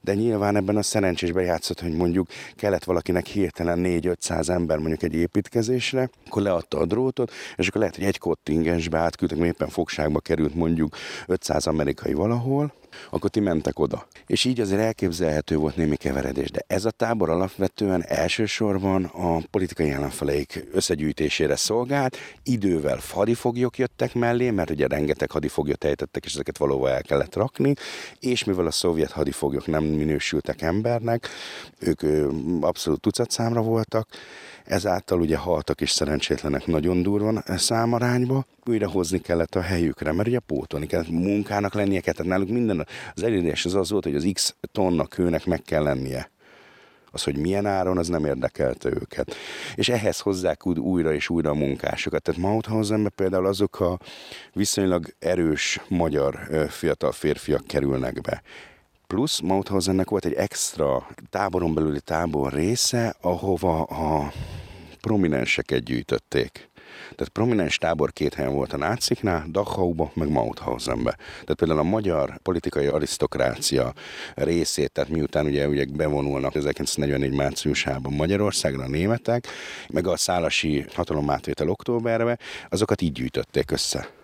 de 0.00 0.14
nyilván 0.14 0.56
ebben 0.56 0.76
a 0.76 0.82
szerencsésben 0.82 1.44
játszott, 1.44 1.80
hogy 1.80 1.92
mondjuk 1.92 2.28
kellett 2.54 2.84
valakinek 2.84 3.26
hirtelen 3.26 3.80
4-500 3.82 4.48
ember 4.48 4.78
mondjuk 4.78 5.02
egy 5.02 5.14
építkezésre, 5.14 6.10
akkor 6.26 6.42
leadta 6.42 6.78
a 6.78 6.86
drótot, 6.86 7.32
és 7.56 7.68
akkor 7.68 7.80
lehet, 7.80 7.96
hogy 7.96 8.04
egy 8.04 8.18
kontingensbe 8.18 8.98
átküldtek, 8.98 9.38
mert 9.38 9.52
éppen 9.52 9.68
fogságba 9.68 10.20
került 10.20 10.54
mondjuk 10.54 10.96
500 11.26 11.66
amerikai 11.66 12.12
valahol, 12.12 12.72
akkor 13.10 13.30
ti 13.30 13.40
mentek 13.40 13.78
oda. 13.78 14.06
És 14.26 14.44
így 14.44 14.60
azért 14.60 14.80
elképzelhető 14.80 15.56
volt 15.56 15.76
némi 15.76 15.96
keveredés. 15.96 16.50
De 16.50 16.64
ez 16.66 16.84
a 16.84 16.90
tábor 16.90 17.30
alapvetően 17.30 18.04
elsősorban 18.06 19.04
a 19.04 19.40
politikai 19.50 19.90
ellenfeleik 19.90 20.64
összegyűjtésére 20.72 21.56
szolgált. 21.56 22.16
Idővel 22.42 23.00
hadifoglyok 23.10 23.78
jöttek 23.78 24.14
mellé, 24.14 24.50
mert 24.50 24.70
ugye 24.70 24.86
rengeteg 24.86 25.30
hadifoglyot 25.30 25.84
ejtettek, 25.84 26.24
és 26.24 26.32
ezeket 26.32 26.58
valóban 26.58 26.90
el 26.90 27.02
kellett 27.02 27.34
rakni. 27.34 27.74
És 28.20 28.44
mivel 28.44 28.66
a 28.66 28.70
szovjet 28.70 29.10
hadifoglyok 29.10 29.66
nem 29.66 29.84
minősültek 29.84 30.62
embernek, 30.62 31.28
ők 31.78 32.02
abszolút 32.60 33.00
tucat 33.00 33.30
számra 33.30 33.62
voltak, 33.62 34.08
ezáltal 34.66 35.20
ugye 35.20 35.36
haltak 35.36 35.80
és 35.80 35.90
szerencsétlenek 35.90 36.66
nagyon 36.66 37.02
durvan 37.02 37.42
számarányba, 37.46 38.46
újra 38.64 38.88
hozni 38.88 39.20
kellett 39.20 39.54
a 39.54 39.60
helyükre, 39.60 40.12
mert 40.12 40.28
ugye 40.28 40.38
pótolni 40.38 40.86
kellett, 40.86 41.08
munkának 41.08 41.74
lennie 41.74 42.00
tehát 42.00 42.24
náluk 42.24 42.48
minden 42.48 42.86
az 43.14 43.22
elérés 43.22 43.64
az 43.64 43.74
az 43.74 43.90
volt, 43.90 44.04
hogy 44.04 44.14
az 44.14 44.28
X 44.32 44.54
tonna 44.72 45.06
kőnek 45.06 45.46
meg 45.46 45.62
kell 45.62 45.82
lennie. 45.82 46.30
Az, 47.10 47.22
hogy 47.22 47.36
milyen 47.36 47.66
áron, 47.66 47.98
az 47.98 48.08
nem 48.08 48.24
érdekelte 48.24 48.88
őket. 48.88 49.34
És 49.74 49.88
ehhez 49.88 50.20
hozzák 50.20 50.66
újra 50.66 51.12
és 51.12 51.28
újra 51.28 51.50
a 51.50 51.54
munkásokat. 51.54 52.22
Tehát 52.22 52.40
Mauthausenben 52.40 53.12
például 53.14 53.46
azok 53.46 53.80
a 53.80 53.98
viszonylag 54.52 55.06
erős 55.18 55.80
magyar 55.88 56.38
fiatal 56.68 57.12
férfiak 57.12 57.66
kerülnek 57.66 58.20
be. 58.20 58.42
Plusz 59.06 59.40
Mauthausennek 59.40 60.10
volt 60.10 60.24
egy 60.24 60.32
extra 60.32 61.06
táboron 61.30 61.74
belüli 61.74 62.00
tábor 62.00 62.52
része, 62.52 63.14
ahova 63.20 63.82
a 63.82 64.32
prominenseket 65.00 65.82
gyűjtötték. 65.82 66.70
Tehát 67.00 67.32
prominens 67.32 67.78
tábor 67.78 68.12
két 68.12 68.34
helyen 68.34 68.52
volt 68.52 68.72
a 68.72 68.76
náciknál, 68.76 69.44
Dachauba, 69.50 70.10
meg 70.14 70.28
Mauthausenbe. 70.28 71.16
Tehát 71.16 71.54
például 71.56 71.80
a 71.80 71.82
magyar 71.82 72.38
politikai 72.42 72.86
arisztokrácia 72.86 73.92
részét, 74.34 74.92
tehát 74.92 75.10
miután 75.10 75.46
ugye, 75.46 75.68
ugye 75.68 75.84
bevonulnak 75.92 76.54
1944 76.54 77.34
márciusában 77.34 78.12
Magyarországra 78.12 78.84
a 78.84 78.88
németek, 78.88 79.46
meg 79.88 80.06
a 80.06 80.16
szálasi 80.16 80.84
hatalomátvétel 80.94 81.68
októberbe, 81.68 82.38
azokat 82.68 83.00
így 83.00 83.12
gyűjtötték 83.12 83.70
össze 83.70 84.15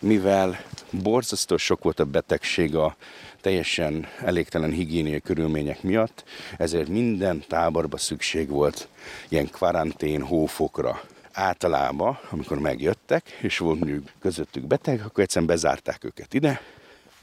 mivel 0.00 0.60
borzasztó 0.90 1.56
sok 1.56 1.82
volt 1.82 2.00
a 2.00 2.04
betegség 2.04 2.76
a 2.76 2.96
teljesen 3.40 4.06
elégtelen 4.24 4.70
higiéniai 4.70 5.20
körülmények 5.20 5.82
miatt, 5.82 6.24
ezért 6.56 6.88
minden 6.88 7.44
táborba 7.48 7.96
szükség 7.96 8.48
volt 8.48 8.88
ilyen 9.28 9.50
karantén 9.50 10.22
hófokra. 10.22 11.00
Általában, 11.32 12.18
amikor 12.30 12.58
megjöttek, 12.58 13.30
és 13.40 13.58
volt 13.58 13.78
mondjuk 13.78 14.08
közöttük 14.20 14.66
beteg, 14.66 15.00
akkor 15.04 15.22
egyszerűen 15.22 15.50
bezárták 15.50 16.04
őket 16.04 16.34
ide. 16.34 16.60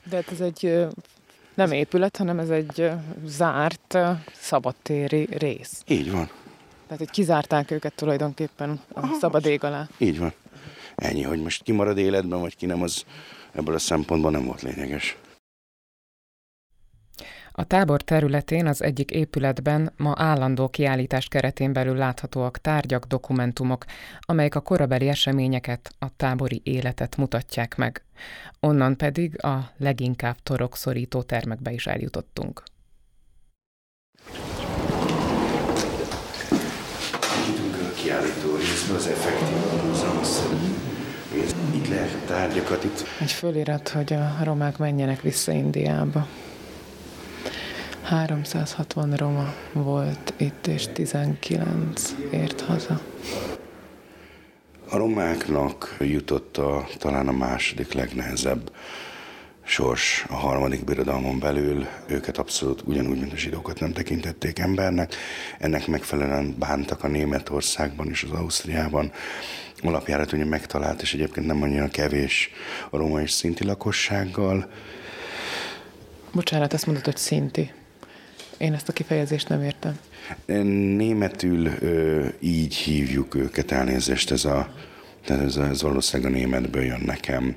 De 0.09 0.15
hát 0.15 0.31
ez 0.31 0.41
egy 0.41 0.87
nem 1.53 1.71
épület, 1.71 2.17
hanem 2.17 2.39
ez 2.39 2.49
egy 2.49 2.91
zárt 3.25 3.97
szabadtéri 4.33 5.27
rész. 5.31 5.83
Így 5.87 6.11
van. 6.11 6.29
Tehát, 6.83 6.97
hogy 6.97 7.09
kizárták 7.09 7.71
őket 7.71 7.93
tulajdonképpen 7.93 8.81
a 8.93 8.99
Aha, 8.99 9.17
szabad 9.19 9.45
ég 9.45 9.63
alá. 9.63 9.87
Így 9.97 10.19
van. 10.19 10.33
Ennyi, 10.95 11.21
hogy 11.21 11.41
most 11.41 11.63
ki 11.63 11.71
marad 11.71 11.97
életben, 11.97 12.39
vagy 12.39 12.55
ki 12.55 12.65
nem, 12.65 12.81
az 12.81 13.05
ebből 13.51 13.75
a 13.75 13.79
szempontból 13.79 14.31
nem 14.31 14.45
volt 14.45 14.61
lényeges. 14.61 15.17
A 17.57 17.63
tábor 17.63 18.01
területén 18.01 18.67
az 18.67 18.83
egyik 18.83 19.11
épületben 19.11 19.93
ma 19.97 20.13
állandó 20.17 20.67
kiállítás 20.69 21.27
keretén 21.27 21.73
belül 21.73 21.95
láthatóak 21.95 22.57
tárgyak, 22.57 23.05
dokumentumok, 23.05 23.85
amelyek 24.19 24.55
a 24.55 24.59
korabeli 24.59 25.07
eseményeket, 25.07 25.95
a 25.99 26.15
tábori 26.15 26.61
életet 26.63 27.17
mutatják 27.17 27.75
meg. 27.75 28.03
Onnan 28.59 28.97
pedig 28.97 29.43
a 29.43 29.71
leginkább 29.77 30.35
torokszorító 30.43 31.21
termekbe 31.21 31.71
is 31.71 31.87
eljutottunk. 31.87 32.63
a 37.85 37.93
kiállító 37.95 38.55
részben 38.55 38.95
az 38.95 39.07
effektív 39.07 39.54
lehet 41.89 42.17
tárgyakat 42.27 42.83
itt. 42.83 43.03
Egy 43.19 43.31
fölirat, 43.31 43.89
hogy 43.89 44.13
a 44.13 44.37
romák 44.43 44.77
menjenek 44.77 45.21
vissza 45.21 45.51
Indiába. 45.51 46.27
360 48.03 49.13
roma 49.13 49.53
volt 49.73 50.33
itt, 50.37 50.67
és 50.67 50.87
19 50.93 52.15
ért 52.31 52.61
haza. 52.61 52.99
A 54.89 54.97
romáknak 54.97 55.97
jutott 55.99 56.57
a, 56.57 56.87
talán 56.97 57.27
a 57.27 57.31
második 57.31 57.93
legnehezebb 57.93 58.71
sors 59.67 60.25
a 60.29 60.35
harmadik 60.35 60.83
birodalmon 60.83 61.39
belül. 61.39 61.87
Őket 62.07 62.37
abszolút 62.37 62.81
ugyanúgy, 62.85 63.19
mint 63.19 63.33
a 63.33 63.37
zsidókat 63.37 63.79
nem 63.79 63.93
tekintették 63.93 64.59
embernek. 64.59 65.15
Ennek 65.59 65.87
megfelelően 65.87 66.55
bántak 66.59 67.03
a 67.03 67.07
Németországban 67.07 68.09
és 68.09 68.23
az 68.23 68.39
Ausztriában. 68.39 69.11
Alapjárat 69.81 70.31
ugye 70.31 70.45
megtalált, 70.45 71.01
és 71.01 71.13
egyébként 71.13 71.45
nem 71.45 71.61
annyira 71.61 71.87
kevés 71.87 72.49
a 72.89 72.97
roma 72.97 73.21
és 73.21 73.31
szinti 73.31 73.63
lakossággal. 73.63 74.69
Bocsánat, 76.31 76.73
azt 76.73 76.85
mondod, 76.85 77.05
hogy 77.05 77.17
szinti. 77.17 77.71
Én 78.57 78.73
ezt 78.73 78.89
a 78.89 78.93
kifejezést 78.93 79.49
nem 79.49 79.63
értem. 79.63 79.99
Németül 80.95 81.65
ö, 81.65 82.25
így 82.39 82.75
hívjuk 82.75 83.35
őket, 83.35 83.71
elnézést, 83.71 84.31
ez 84.31 84.45
a, 84.45 84.73
tehát 85.25 85.43
ez, 85.43 85.55
ez 85.55 85.81
valószínűleg 85.81 86.31
a 86.31 86.35
németből 86.35 86.83
jön 86.83 87.01
nekem. 87.05 87.55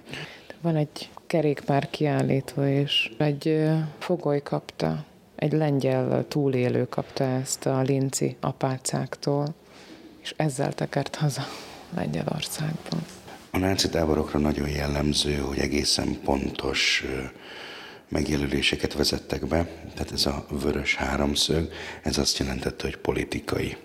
Van 0.60 0.76
egy 0.76 1.08
kerékpár 1.28 1.90
kiállítva, 1.90 2.68
és 2.68 3.12
egy 3.18 3.60
fogoly 3.98 4.42
kapta, 4.42 5.04
egy 5.36 5.52
lengyel 5.52 6.24
túlélő 6.28 6.88
kapta 6.88 7.24
ezt 7.24 7.66
a 7.66 7.80
linci 7.80 8.36
apácáktól, 8.40 9.54
és 10.22 10.34
ezzel 10.36 10.72
tekert 10.72 11.14
haza 11.14 11.42
Lengyelországban. 11.94 13.04
A 13.50 13.58
náci 13.58 13.88
táborokra 13.88 14.38
nagyon 14.38 14.68
jellemző, 14.68 15.34
hogy 15.34 15.58
egészen 15.58 16.20
pontos 16.24 17.04
megjelöléseket 18.08 18.94
vezettek 18.94 19.46
be, 19.46 19.68
tehát 19.94 20.12
ez 20.12 20.26
a 20.26 20.46
vörös 20.62 20.94
háromszög, 20.94 21.72
ez 22.02 22.18
azt 22.18 22.38
jelentette, 22.38 22.84
hogy 22.84 22.96
politikai 22.96 23.76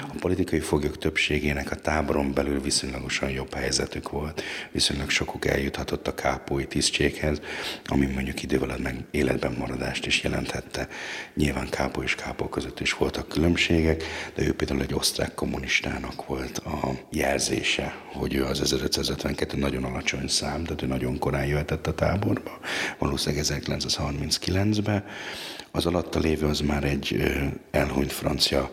a 0.00 0.14
politikai 0.20 0.60
foglyok 0.60 0.98
többségének 0.98 1.70
a 1.70 1.74
táboron 1.74 2.32
belül 2.32 2.60
viszonylagosan 2.60 3.30
jobb 3.30 3.54
helyzetük 3.54 4.10
volt, 4.10 4.42
viszonylag 4.70 5.10
sokuk 5.10 5.46
eljuthatott 5.46 6.06
a 6.06 6.14
kápói 6.14 6.66
tisztséghez, 6.66 7.40
ami 7.86 8.06
mondjuk 8.06 8.42
idővel 8.42 8.78
meg 8.78 9.04
életben 9.10 9.52
maradást 9.58 10.06
is 10.06 10.22
jelenthette. 10.22 10.88
Nyilván 11.34 11.68
kápó 11.68 12.02
és 12.02 12.14
kápó 12.14 12.48
között 12.48 12.80
is 12.80 12.92
voltak 12.92 13.28
különbségek, 13.28 14.04
de 14.34 14.42
ő 14.42 14.54
például 14.54 14.82
egy 14.82 14.94
osztrák 14.94 15.34
kommunistának 15.34 16.26
volt 16.26 16.58
a 16.58 16.90
jelzése, 17.10 17.94
hogy 18.12 18.34
ő 18.34 18.44
az 18.44 18.60
1552 18.60 19.58
nagyon 19.58 19.84
alacsony 19.84 20.28
szám, 20.28 20.64
tehát 20.64 20.82
ő 20.82 20.86
nagyon 20.86 21.18
korán 21.18 21.46
jöhetett 21.46 21.86
a 21.86 21.94
táborba, 21.94 22.58
valószínűleg 22.98 23.44
1939-ben, 23.48 25.04
az 25.70 25.86
alatta 25.86 26.18
lévő 26.18 26.46
az 26.46 26.60
már 26.60 26.84
egy 26.84 27.22
elhunyt 27.70 28.12
francia 28.12 28.70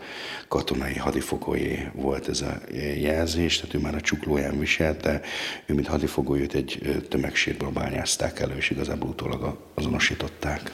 katonai 0.53 0.97
hadifogói 0.97 1.77
volt 1.93 2.27
ez 2.27 2.41
a 2.41 2.57
jelzés, 2.99 3.59
tehát 3.59 3.73
ő 3.73 3.79
már 3.79 3.95
a 3.95 4.01
csuklóján 4.01 4.59
viselte, 4.59 5.21
ő 5.65 5.73
mint 5.73 5.87
hadifogó 5.87 6.35
őt 6.35 6.53
egy 6.53 7.01
tömegsírból 7.09 7.69
bányázták 7.69 8.39
elő, 8.39 8.55
és 8.55 8.69
igazából 8.69 9.09
utólag 9.09 9.57
azonosították. 9.73 10.71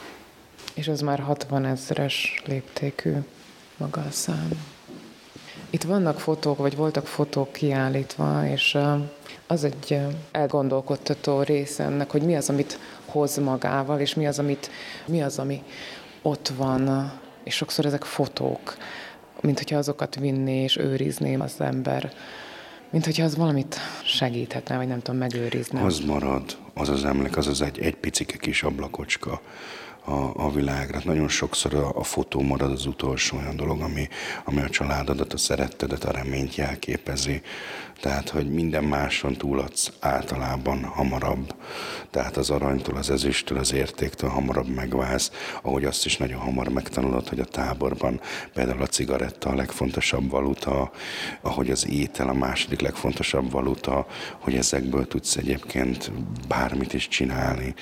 És 0.74 0.88
az 0.88 1.02
már 1.02 1.20
60 1.20 1.66
ezeres 1.66 2.42
léptékű 2.46 3.14
maga 3.78 4.02
a 4.02 4.12
szám. 4.12 4.50
Itt 5.70 5.84
vannak 5.84 6.20
fotók, 6.20 6.58
vagy 6.58 6.76
voltak 6.76 7.08
fotók 7.08 7.52
kiállítva, 7.52 8.48
és 8.48 8.78
az 9.48 9.64
egy 9.64 10.00
elgondolkodtató 10.32 11.42
része 11.42 11.84
ennek, 11.84 12.12
hogy 12.12 12.22
mi 12.22 12.36
az, 12.36 12.50
amit 12.50 12.80
hoz 13.06 13.38
magával, 13.38 14.00
és 14.00 14.14
mi 14.14 14.28
az, 14.28 14.40
amit, 14.40 14.72
mi 15.06 15.22
az, 15.22 15.40
ami 15.40 15.64
ott 16.22 16.52
van, 16.58 17.12
és 17.44 17.56
sokszor 17.56 17.86
ezek 17.86 18.04
fotók, 18.04 18.78
mint 19.42 19.58
hogyha 19.58 19.78
azokat 19.78 20.16
vinné 20.16 20.64
és 20.64 20.78
őrizné 20.78 21.36
az 21.36 21.54
ember, 21.58 22.12
mint 22.90 23.06
hogyha 23.06 23.24
az 23.24 23.36
valamit 23.36 23.76
segíthetne, 24.04 24.78
vagy 24.78 24.88
nem 24.88 25.02
tudom, 25.02 25.20
megőrizne. 25.20 25.84
Az 25.84 26.00
marad, 26.00 26.58
az 26.74 26.90
az 26.90 27.06
emlék, 27.06 27.38
az 27.38 27.48
az 27.48 27.62
egy, 27.62 27.80
egy 27.80 27.96
picike 27.96 28.38
kis 28.38 28.64
ablakocska, 28.64 29.42
a, 30.10 30.32
a 30.36 30.52
világra. 30.52 31.00
Nagyon 31.04 31.28
sokszor 31.28 31.74
a, 31.74 31.92
a 31.96 32.04
fotó 32.04 32.42
marad 32.42 32.72
az 32.72 32.86
utolsó 32.86 33.38
olyan 33.38 33.56
dolog, 33.56 33.82
ami, 33.82 34.08
ami 34.44 34.62
a 34.62 34.70
családodat, 34.70 35.34
a 35.34 35.38
szerettedet, 35.38 36.04
a 36.04 36.12
reményt 36.12 36.56
jelképezi. 36.56 37.42
Tehát, 38.02 38.30
hogy 38.30 38.50
minden 38.50 38.84
máson 38.84 39.34
túladsz 39.34 39.92
általában 40.00 40.84
hamarabb. 40.84 41.56
Tehát 42.10 42.38
az 42.38 42.50
aranytól, 42.50 42.98
az 42.98 43.10
ezüsttől, 43.10 43.58
az 43.58 43.74
értéktől 43.74 44.30
hamarabb 44.30 44.68
megválsz, 44.68 45.32
ahogy 45.62 45.86
azt 45.86 46.06
is 46.06 46.18
nagyon 46.18 46.40
hamar 46.40 46.68
megtanulod, 46.68 47.28
hogy 47.28 47.40
a 47.40 47.46
táborban 47.46 48.22
például 48.54 48.82
a 48.82 48.88
cigaretta 48.88 49.50
a 49.50 49.56
legfontosabb 49.56 50.30
valuta, 50.30 50.92
ahogy 51.42 51.70
az 51.70 51.88
étel 51.88 52.30
a 52.30 52.34
második 52.34 52.82
legfontosabb 52.82 53.52
valuta, 53.52 54.08
hogy 54.40 54.56
ezekből 54.56 55.08
tudsz 55.08 55.36
egyébként 55.36 56.12
bármit 56.48 56.94
is 56.94 57.08
csinálni. 57.08 57.74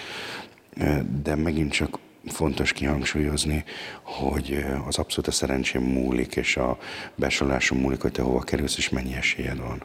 De 1.24 1.36
megint 1.36 1.72
csak 1.72 2.00
fontos 2.32 2.72
kihangsúlyozni, 2.72 3.64
hogy 4.02 4.66
az 4.88 4.98
abszolút 4.98 5.28
a 5.28 5.32
szerencsém 5.32 5.82
múlik, 5.82 6.36
és 6.36 6.58
a 6.58 6.78
besorolásom 7.16 7.78
múlik, 7.78 8.02
hogy 8.02 8.12
te 8.12 8.22
hova 8.22 8.40
kerülsz, 8.40 8.78
és 8.78 8.90
mennyi 8.90 9.16
esélyed 9.16 9.58
van. 9.58 9.84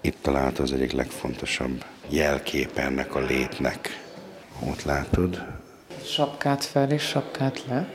Itt 0.00 0.16
találta 0.22 0.62
az 0.62 0.72
egyik 0.72 0.92
legfontosabb 0.92 1.84
jelkép 2.08 2.78
ennek 2.78 3.14
a 3.14 3.20
létnek. 3.20 4.04
Ott 4.60 4.82
látod? 4.82 5.46
Sapkát 6.04 6.64
fel 6.64 6.90
és 6.90 7.02
sapkát 7.02 7.64
le. 7.68 7.88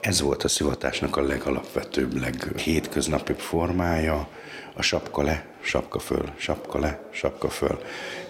Ez 0.00 0.20
volt 0.20 0.44
a 0.44 0.48
szivatásnak 0.48 1.16
a 1.16 1.22
legalapvetőbb, 1.22 2.16
leghétköznapibb 2.16 3.38
formája. 3.38 4.28
A 4.74 4.82
sapka 4.82 5.22
le, 5.22 5.46
sapka 5.60 5.98
föl, 5.98 6.32
sapka 6.36 6.78
le, 6.78 7.00
sapka 7.12 7.48
föl 7.48 7.78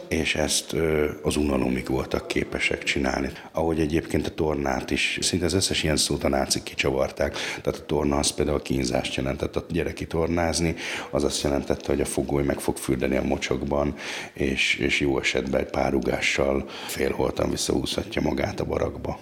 és 0.09 0.35
ezt 0.35 0.77
az 1.23 1.37
unalomig 1.37 1.88
voltak 1.88 2.29
képesek 2.29 2.83
csinálni. 2.83 3.31
Ahogy 3.53 3.81
egyébként 3.81 4.27
a 4.27 4.35
tornát 4.35 4.90
is, 4.90 5.18
szinte 5.21 5.44
az 5.44 5.53
összes 5.53 5.83
ilyen 5.83 5.97
szót 5.97 6.25
a 6.25 6.29
nácik 6.29 6.62
kicsavarták. 6.62 7.37
Tehát 7.62 7.81
a 7.81 7.87
torna 7.87 8.16
az 8.16 8.31
például 8.31 8.62
kínzást 8.62 9.14
jelentett, 9.14 9.57
a 9.57 9.66
gyereki 9.71 10.07
tornázni, 10.07 10.75
az 11.11 11.25
azt 11.25 11.42
jelentette, 11.42 11.87
hogy 11.87 12.01
a 12.01 12.05
fogoly 12.05 12.42
meg 12.42 12.61
fog 12.61 12.77
fürdeni 12.77 13.16
a 13.16 13.23
mocsokban, 13.23 13.94
és, 14.33 14.75
és 14.75 15.01
jó 15.01 15.18
esetben 15.18 15.61
egy 15.61 15.71
pár 15.71 15.94
ugással 15.94 16.68
félholtan 16.87 17.51
visszahúzhatja 17.51 18.23
magát 18.23 18.61
a 18.61 18.64
barakba 18.64 19.18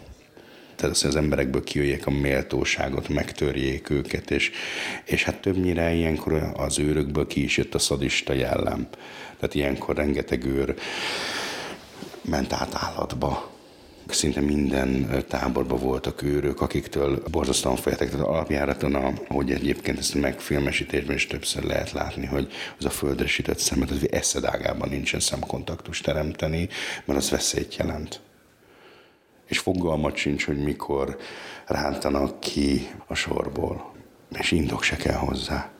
tehát 0.77 0.95
az, 0.95 1.01
hogy 1.01 1.11
az 1.11 1.17
emberekből 1.17 1.65
kijöjjék 1.65 2.07
a 2.07 2.11
méltóságot, 2.11 3.09
megtörjék 3.09 3.91
őket, 3.91 4.31
és, 4.31 4.51
és 5.05 5.25
hát 5.25 5.41
többnyire 5.41 5.93
ilyenkor 5.93 6.53
az 6.57 6.79
őrökből 6.79 7.27
ki 7.27 7.43
is 7.43 7.57
jött 7.57 7.75
a 7.75 7.79
szadista 7.79 8.33
jellem. 8.33 8.89
Tehát 9.39 9.55
ilyenkor 9.55 9.97
rengeteg 9.97 10.45
őr 10.45 10.75
ment 12.23 12.53
át 12.53 12.75
állatba, 12.75 13.51
szinte 14.09 14.41
minden 14.41 15.25
táborban 15.29 15.79
voltak 15.79 16.23
őrök, 16.23 16.61
akiktől 16.61 17.23
borzasztóan 17.31 17.77
féltek. 17.77 18.11
Tehát 18.11 18.27
alapjáraton, 18.27 18.95
ahogy 18.95 19.51
egyébként 19.51 19.99
ezt 19.99 20.15
a 20.15 20.19
megfilmesítésben 20.19 21.17
is 21.17 21.27
többször 21.27 21.65
lehet 21.65 21.93
látni, 21.93 22.27
hogy 22.27 22.53
az 22.79 22.85
a 22.85 22.91
földre 22.91 23.27
sütött 23.27 23.59
szemet, 23.59 23.91
az 23.91 24.11
eszedágában 24.11 24.89
nincsen 24.89 25.21
szemkontaktus 25.21 26.01
teremteni, 26.01 26.69
mert 27.05 27.19
az 27.19 27.31
veszélyt 27.31 27.77
jelent 27.77 28.21
és 29.47 29.59
fogalmat 29.59 30.17
sincs, 30.17 30.45
hogy 30.45 30.59
mikor 30.59 31.17
rántanak 31.67 32.41
ki 32.41 32.89
a 33.07 33.15
sorból, 33.15 33.93
és 34.39 34.51
indok 34.51 34.83
se 34.83 34.97
kell 34.97 35.17
hozzá. 35.17 35.71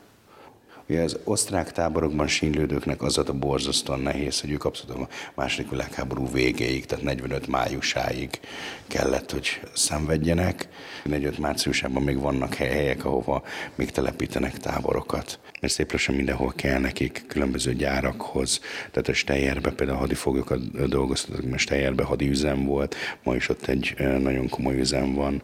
Ugye 0.89 1.01
az 1.01 1.17
osztrák 1.23 1.71
táborokban 1.71 2.27
sínlődőknek 2.27 3.01
az 3.01 3.17
a 3.17 3.33
borzasztóan 3.33 3.99
nehéz, 3.99 4.41
hogy 4.41 4.51
ők 4.51 4.65
abszolút 4.65 4.97
a 4.97 5.07
második 5.35 5.69
világháború 5.69 6.31
végéig, 6.31 6.85
tehát 6.85 7.03
45 7.03 7.47
májusáig 7.47 8.39
kellett, 8.87 9.31
hogy 9.31 9.61
szenvedjenek. 9.73 10.67
45 11.03 11.37
márciusában 11.37 12.03
még 12.03 12.19
vannak 12.19 12.53
helyek, 12.53 13.05
ahova 13.05 13.43
még 13.75 13.91
telepítenek 13.91 14.57
táborokat. 14.57 15.39
Mert 15.61 15.73
szép 15.73 15.91
lassan 15.91 16.15
mindenhol 16.15 16.53
kell 16.55 16.79
nekik 16.79 17.23
különböző 17.27 17.73
gyárakhoz. 17.73 18.59
Tehát 18.91 19.07
a 19.07 19.13
Steyerbe 19.13 19.71
például 19.71 19.99
hadifoglyokat 19.99 20.87
dolgoztatok, 20.89 21.45
mert 21.45 21.61
Steyerbe 21.61 22.03
hadiüzem 22.03 22.65
volt, 22.65 22.95
ma 23.23 23.35
is 23.35 23.49
ott 23.49 23.67
egy 23.67 23.95
nagyon 23.97 24.49
komoly 24.49 24.79
üzem 24.79 25.13
van. 25.13 25.41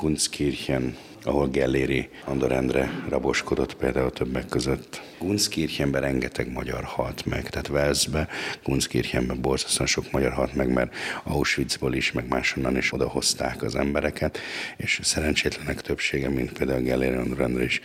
Gunskirchen 0.00 0.96
ahol 1.24 1.48
Gelléri 1.48 2.08
Andor 2.24 2.52
Endre 2.52 2.90
raboskodott 3.08 3.74
például 3.74 4.10
többek 4.10 4.46
között. 4.46 5.02
Gunskirchenben 5.18 6.00
rengeteg 6.00 6.52
magyar 6.52 6.84
halt 6.84 7.26
meg, 7.26 7.48
tehát 7.48 7.66
Velszbe, 7.66 8.28
Gunskirchenben 8.64 9.40
borzasztóan 9.40 9.86
sok 9.86 10.10
magyar 10.10 10.32
halt 10.32 10.54
meg, 10.54 10.72
mert 10.72 10.94
Auschwitzból 11.24 11.94
is, 11.94 12.12
meg 12.12 12.28
máshonnan 12.28 12.76
is 12.76 12.92
odahozták 12.92 13.62
az 13.62 13.74
embereket, 13.74 14.38
és 14.76 15.00
szerencsétlenek 15.02 15.80
többsége, 15.80 16.28
mint 16.28 16.52
például 16.52 16.80
Gelléri 16.80 17.16
Andor 17.16 17.40
Endre 17.40 17.64
is 17.64 17.80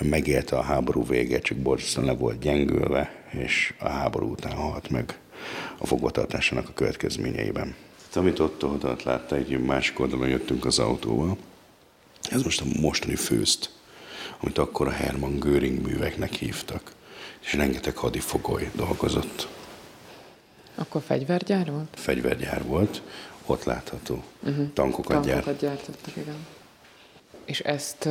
megélte 0.00 0.56
a 0.56 0.62
háború 0.62 1.06
véget, 1.06 1.42
csak 1.42 1.58
borzasztóan 1.58 2.06
le 2.06 2.12
volt 2.12 2.38
gyengülve, 2.38 3.24
és 3.30 3.74
a 3.78 3.88
háború 3.88 4.30
után 4.30 4.52
halt 4.52 4.90
meg 4.90 5.18
a 5.78 5.86
fogvatartásának 5.86 6.68
a 6.68 6.72
következményeiben. 6.72 7.74
Amit 8.16 8.38
ott 8.38 8.64
oldalt 8.64 9.02
látta, 9.02 9.36
egy 9.36 9.60
másik 9.60 10.00
oldalon 10.00 10.28
jöttünk 10.28 10.64
az 10.64 10.78
autóval, 10.78 11.36
ez 12.30 12.42
most 12.42 12.60
a 12.60 12.64
mostani 12.80 13.14
főzt, 13.14 13.70
amit 14.40 14.58
akkor 14.58 14.86
a 14.86 14.90
Hermann 14.90 15.38
Göring 15.38 15.86
műveknek 15.86 16.32
hívtak, 16.32 16.92
és 17.40 17.52
rengeteg 17.52 17.96
hadifogoly 17.96 18.70
dolgozott. 18.74 19.48
Akkor 20.74 21.02
fegyvergyár 21.02 21.70
volt? 21.70 21.88
Fegyvergyár 21.94 22.64
volt, 22.64 23.02
ott 23.46 23.64
látható. 23.64 24.22
Uh-huh. 24.42 24.72
Tankokat, 24.72 25.22
Tankokat 25.22 25.58
gyártottak, 25.58 26.16
igen. 26.16 26.46
És 27.44 27.60
ezt 27.60 28.08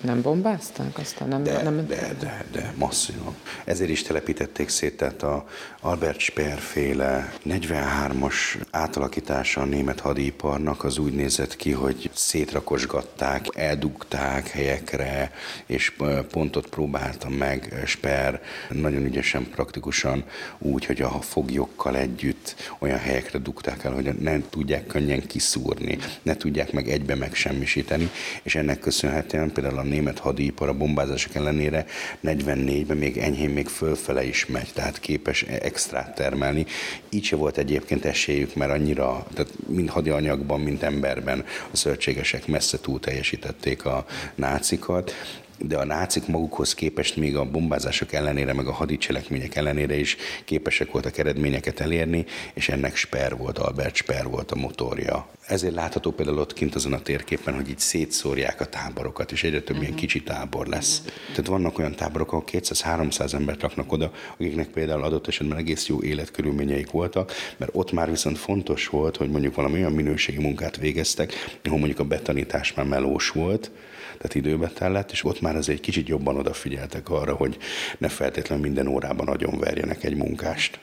nem 0.00 0.22
bombázták? 0.22 0.98
Aztán 0.98 1.28
nem, 1.28 1.42
de, 1.42 1.62
nem... 1.62 1.86
de, 1.86 2.14
de, 2.20 2.44
de, 2.52 2.72
masszívan. 2.76 3.34
Ezért 3.64 3.90
is 3.90 4.02
telepítették 4.02 4.68
szét, 4.68 4.96
tehát 4.96 5.22
a 5.22 5.46
Albert 5.80 6.18
Speer 6.18 6.58
féle 6.58 7.32
43-as 7.44 8.34
átalakítása 8.70 9.60
a 9.60 9.64
német 9.64 10.00
hadiparnak 10.00 10.84
az 10.84 10.98
úgy 10.98 11.12
nézett 11.12 11.56
ki, 11.56 11.72
hogy 11.72 12.10
szétrakosgatták, 12.14 13.46
eldugták 13.54 14.48
helyekre, 14.48 15.32
és 15.66 15.96
pontot 16.30 16.66
próbáltam 16.66 17.32
meg 17.32 17.82
Speer 17.86 18.42
nagyon 18.68 19.04
ügyesen, 19.04 19.50
praktikusan 19.50 20.24
úgy, 20.58 20.84
hogy 20.84 21.02
a 21.02 21.20
foglyokkal 21.20 21.96
együtt 21.96 22.54
olyan 22.78 22.98
helyekre 22.98 23.38
dugták 23.38 23.84
el, 23.84 23.92
hogy 23.92 24.14
ne 24.18 24.40
tudják 24.50 24.86
könnyen 24.86 25.26
kiszúrni, 25.26 25.98
ne 26.22 26.36
tudják 26.36 26.72
meg 26.72 26.88
egybe 26.88 27.14
megsemmisíteni, 27.14 28.10
és 28.42 28.54
ennek 28.54 28.78
köszönhetően 28.78 29.52
például 29.52 29.78
a 29.78 29.82
német 29.86 30.18
hadipar 30.18 30.68
a 30.68 30.72
bombázások 30.76 31.34
ellenére 31.34 31.86
44-ben 32.24 32.96
még 32.96 33.16
enyhén 33.16 33.50
még 33.50 33.68
fölfele 33.68 34.24
is 34.24 34.46
megy, 34.46 34.70
tehát 34.74 35.00
képes 35.00 35.42
extrát 35.42 36.14
termelni. 36.14 36.66
Így 37.08 37.24
se 37.24 37.36
volt 37.36 37.58
egyébként 37.58 38.04
esélyük, 38.04 38.54
mert 38.54 38.70
annyira, 38.70 39.26
tehát 39.34 39.52
mind 39.66 39.88
hadianyagban, 39.88 40.60
mind 40.60 40.82
emberben 40.82 41.44
a 41.70 41.76
szövetségesek 41.76 42.46
messze 42.46 42.80
túl 42.80 43.00
teljesítették 43.00 43.84
a 43.84 44.06
nácikat, 44.34 45.12
de 45.58 45.76
a 45.76 45.84
nácik 45.84 46.26
magukhoz 46.26 46.74
képest 46.74 47.16
még 47.16 47.36
a 47.36 47.44
bombázások 47.44 48.12
ellenére, 48.12 48.52
meg 48.52 48.66
a 48.66 48.72
hadicselekmények 48.72 49.54
ellenére 49.54 49.98
is 49.98 50.16
képesek 50.44 50.90
voltak 50.90 51.18
eredményeket 51.18 51.80
elérni, 51.80 52.24
és 52.54 52.68
ennek 52.68 52.96
Sper 52.96 53.36
volt, 53.36 53.58
Albert 53.58 53.94
Sper 53.94 54.28
volt 54.28 54.50
a 54.50 54.56
motorja. 54.56 55.28
Ezért 55.46 55.74
látható 55.74 56.10
például 56.10 56.38
ott 56.38 56.52
kint 56.52 56.74
azon 56.74 56.92
a 56.92 57.02
térképen, 57.02 57.54
hogy 57.54 57.68
így 57.68 57.78
szétszórják 57.78 58.60
a 58.60 58.66
táborokat, 58.66 59.32
és 59.32 59.44
egyre 59.44 59.58
több 59.58 59.68
uh-huh. 59.68 59.82
ilyen 59.82 59.92
mhm. 59.92 60.00
kicsi 60.00 60.22
tábor 60.22 60.66
lesz. 60.66 60.98
Uh-huh. 60.98 61.14
Tehát 61.30 61.46
vannak 61.46 61.78
olyan 61.78 61.94
táborok, 61.94 62.32
ahol 62.32 62.44
200-300 62.52 63.32
embert 63.34 63.60
raknak 63.60 63.92
oda, 63.92 64.12
akiknek 64.32 64.68
például 64.68 65.02
adott 65.02 65.26
esetben 65.26 65.58
egész 65.58 65.86
jó 65.86 66.02
életkörülményeik 66.02 66.90
voltak, 66.90 67.32
mert 67.56 67.70
ott 67.74 67.92
már 67.92 68.10
viszont 68.10 68.38
fontos 68.38 68.88
volt, 68.88 69.16
hogy 69.16 69.30
mondjuk 69.30 69.54
valami 69.54 69.74
olyan 69.74 69.92
minőségi 69.92 70.38
munkát 70.38 70.76
végeztek, 70.76 71.32
ahol 71.64 71.78
mondjuk 71.78 72.00
a 72.00 72.04
betanítás 72.04 72.74
már 72.74 72.86
melós 72.86 73.30
volt, 73.30 73.70
tehát 74.16 74.34
időbe 74.34 74.68
tellett, 74.68 75.10
és 75.10 75.24
ott 75.24 75.40
már 75.40 75.56
azért 75.56 75.78
egy 75.78 75.84
kicsit 75.84 76.08
jobban 76.08 76.36
odafigyeltek 76.36 77.10
arra, 77.10 77.34
hogy 77.34 77.56
ne 77.98 78.08
feltétlenül 78.08 78.64
minden 78.64 78.86
órában 78.86 79.26
nagyon 79.26 79.58
verjenek 79.58 80.04
egy 80.04 80.16
munkást. 80.16 80.78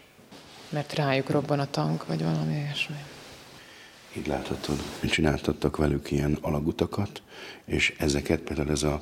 Mert 0.70 0.94
rájuk 0.94 1.30
robban 1.30 1.60
a 1.60 1.70
tank, 1.70 2.08
vagy 2.08 2.24
valami 2.24 2.54
ilyesmi. 2.54 2.96
Így 4.18 4.28
láthatod, 4.28 4.84
csináltattak 5.10 5.78
velük 5.78 6.12
ilyen 6.12 6.38
alagutakat, 6.42 7.22
és 7.66 7.94
ezeket 7.98 8.40
például 8.40 8.70
ez 8.70 8.84
a, 8.84 9.02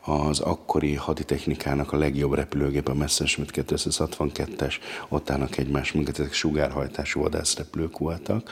az 0.00 0.40
akkori 0.40 0.94
haditechnikának 0.94 1.92
a 1.92 1.96
legjobb 1.96 2.34
repülőgép, 2.34 2.88
a 2.88 2.94
Messerschmitt 2.94 3.50
262-es, 3.54 4.74
ott 5.08 5.30
állnak 5.30 5.56
egymás 5.56 5.92
munkat, 5.92 6.18
ezek 6.18 6.32
sugárhajtású 6.32 7.20
vadászrepülők 7.20 7.98
voltak, 7.98 8.50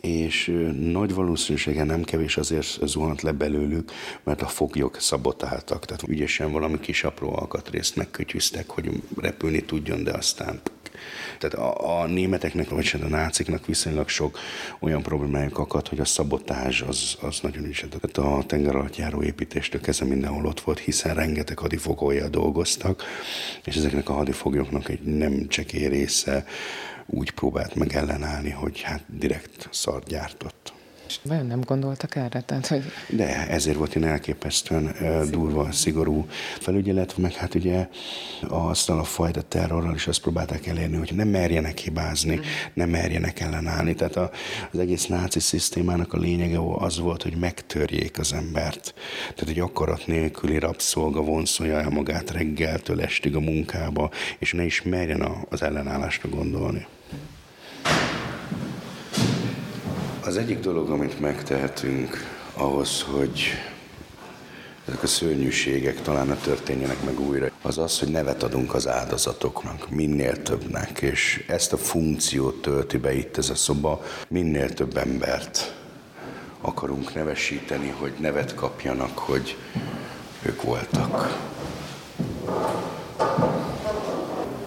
és 0.00 0.66
nagy 0.80 1.14
valószínűsége 1.14 1.84
nem 1.84 2.02
kevés 2.02 2.36
azért 2.36 2.86
zuhant 2.86 3.22
le 3.22 3.32
belőlük, 3.32 3.92
mert 4.22 4.42
a 4.42 4.46
foglyok 4.46 5.00
szabotáltak, 5.00 5.84
tehát 5.84 6.02
ügyesen 6.08 6.52
valami 6.52 6.80
kis 6.80 7.04
apró 7.04 7.36
alkatrészt 7.36 7.96
megkötyűztek, 7.96 8.70
hogy 8.70 9.02
repülni 9.16 9.64
tudjon, 9.64 10.04
de 10.04 10.12
aztán 10.12 10.60
Tehát 11.38 11.54
a, 11.54 12.00
a 12.00 12.06
németeknek, 12.06 12.68
vagy 12.68 12.92
a 13.02 13.06
náciknak 13.06 13.66
viszonylag 13.66 14.08
sok 14.08 14.38
olyan 14.78 15.02
problémájuk 15.02 15.58
akadt, 15.58 15.88
hogy 15.88 16.00
a 16.00 16.04
szabotázs 16.04 16.80
az, 16.80 17.16
az 17.20 17.40
nagyon 17.42 17.68
is. 17.68 17.84
Tehát 17.90 18.18
a 18.18 18.44
tenger 18.46 18.74
alatt 18.74 18.96
járó 18.96 19.22
építéstől 19.22 19.80
kezdve 19.80 20.06
mindenhol 20.06 20.46
ott 20.46 20.60
volt, 20.60 20.78
hiszen 20.78 21.14
rengeteg 21.14 21.58
hadifogója 21.58 22.28
dolgoztak, 22.28 23.02
és 23.64 23.76
ezeknek 23.76 24.08
a 24.08 24.12
hadifoglyoknak 24.12 24.88
egy 24.88 25.00
nem 25.00 25.48
csekély 25.48 25.88
része 25.88 26.46
úgy 27.06 27.30
próbált 27.30 27.74
meg 27.74 27.94
ellenállni, 27.94 28.50
hogy 28.50 28.80
hát 28.80 29.02
direkt 29.06 29.68
szart 29.70 30.06
gyártott. 30.08 30.73
Vajon 31.22 31.46
nem 31.46 31.60
gondoltak 31.60 32.16
erre? 32.16 32.40
Tehát, 32.40 32.66
hogy... 32.66 32.82
De 33.08 33.48
ezért 33.48 33.76
volt 33.76 33.94
én 33.94 34.04
elképesztően 34.04 34.94
szigorú. 34.94 35.30
durva, 35.30 35.72
szigorú 35.72 36.26
felügyelet, 36.60 37.16
meg 37.16 37.32
hát 37.32 37.54
ugye 37.54 37.88
aztán 38.48 38.98
a 38.98 39.04
fajta 39.04 39.42
terrorral 39.42 39.94
is 39.94 40.06
azt 40.06 40.20
próbálták 40.20 40.66
elérni, 40.66 40.96
hogy 40.96 41.12
nem 41.14 41.28
merjenek 41.28 41.78
hibázni, 41.78 42.40
nem 42.74 42.88
merjenek 42.88 43.40
ellenállni. 43.40 43.94
Tehát 43.94 44.16
a, 44.16 44.30
az 44.72 44.78
egész 44.78 45.06
náci 45.06 45.40
szisztémának 45.40 46.12
a 46.12 46.18
lényege 46.18 46.58
az 46.78 46.98
volt, 46.98 47.22
hogy 47.22 47.36
megtörjék 47.36 48.18
az 48.18 48.32
embert. 48.32 48.94
Tehát 49.34 49.48
egy 49.48 49.60
akarat 49.60 50.06
nélküli 50.06 50.58
rabszolga 50.58 51.22
vonszolja 51.22 51.80
el 51.80 51.90
magát 51.90 52.30
reggeltől 52.30 53.00
estig 53.00 53.36
a 53.36 53.40
munkába, 53.40 54.10
és 54.38 54.52
ne 54.52 54.64
is 54.64 54.82
merjen 54.82 55.28
az 55.48 55.62
ellenállásra 55.62 56.28
gondolni. 56.28 56.86
Az 60.26 60.36
egyik 60.36 60.60
dolog, 60.60 60.90
amit 60.90 61.20
megtehetünk 61.20 62.16
ahhoz, 62.54 63.02
hogy 63.02 63.42
ezek 64.88 65.02
a 65.02 65.06
szörnyűségek 65.06 66.02
talán 66.02 66.26
ne 66.26 66.34
történjenek 66.34 67.04
meg 67.04 67.20
újra, 67.20 67.50
az 67.62 67.78
az, 67.78 67.98
hogy 67.98 68.08
nevet 68.08 68.42
adunk 68.42 68.74
az 68.74 68.88
áldozatoknak, 68.88 69.90
minél 69.90 70.42
többnek, 70.42 71.00
és 71.00 71.44
ezt 71.48 71.72
a 71.72 71.76
funkciót 71.76 72.62
tölti 72.62 72.96
be 72.96 73.12
itt 73.12 73.36
ez 73.36 73.50
a 73.50 73.54
szoba, 73.54 74.04
minél 74.28 74.74
több 74.74 74.96
embert 74.96 75.74
akarunk 76.60 77.14
nevesíteni, 77.14 77.94
hogy 77.98 78.12
nevet 78.20 78.54
kapjanak, 78.54 79.18
hogy 79.18 79.56
ők 80.42 80.62
voltak. 80.62 81.38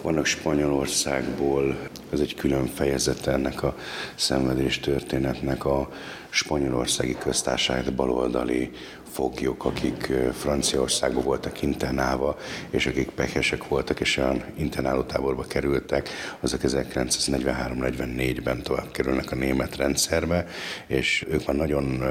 Vannak 0.02 0.26
Spanyolországból, 0.26 1.78
ez 2.12 2.20
egy 2.20 2.36
külön 2.36 2.66
fejezet 2.66 3.28
ennek 3.28 3.64
a 3.64 3.76
szenvedés 4.16 4.80
történetnek 4.80 5.66
a 5.66 5.90
spanyolországi 6.30 7.18
köztársaság 7.18 7.94
baloldali 7.94 8.72
foglyok, 9.12 9.66
akik 9.66 10.12
Franciaországban 10.34 11.24
voltak 11.24 11.62
internálva, 11.62 12.38
és 12.70 12.86
akik 12.86 13.10
pehesek 13.10 13.68
voltak, 13.68 14.00
és 14.00 14.18
olyan 14.18 14.44
internáló 14.58 15.02
táborba 15.02 15.44
kerültek, 15.44 16.10
azok 16.40 16.62
1943-44-ben 16.64 18.62
tovább 18.62 18.92
kerülnek 18.92 19.32
a 19.32 19.36
német 19.36 19.76
rendszerbe, 19.76 20.48
és 20.88 21.26
ők 21.30 21.46
már 21.46 21.56
nagyon 21.56 22.02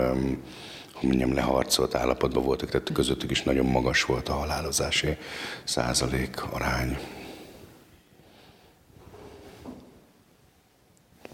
hogy 0.95 1.09
mondjam, 1.09 1.35
leharcolt 1.35 1.95
állapotban 1.95 2.45
voltak, 2.45 2.71
tehát 2.71 2.93
közöttük 2.93 3.31
is 3.31 3.43
nagyon 3.43 3.67
magas 3.67 4.05
volt 4.05 4.29
a 4.29 4.33
halálozási 4.33 5.17
százalék 5.65 6.43
arány. 6.51 6.99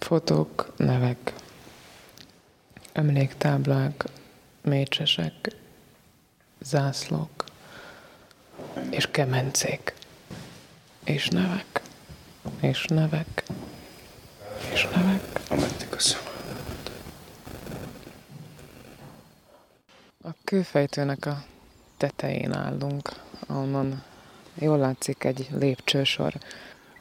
Fotók, 0.03 0.73
nevek, 0.77 1.33
emléktáblák, 2.93 4.05
mécsesek, 4.63 5.57
zászlók, 6.61 7.45
és 8.91 9.11
kemencék, 9.11 9.95
és 11.05 11.29
nevek, 11.29 11.81
és 12.61 12.85
nevek, 12.85 13.43
és 14.73 14.89
nevek. 14.95 15.41
Amettek 15.49 15.95
a 15.95 16.01
A 20.29 20.35
kőfejtőnek 20.45 21.27
a 21.27 21.45
tetején 21.97 22.53
állunk, 22.53 23.13
ahonnan 23.47 24.03
jól 24.55 24.79
látszik 24.79 25.25
egy 25.25 25.49
lépcsősor, 25.51 26.35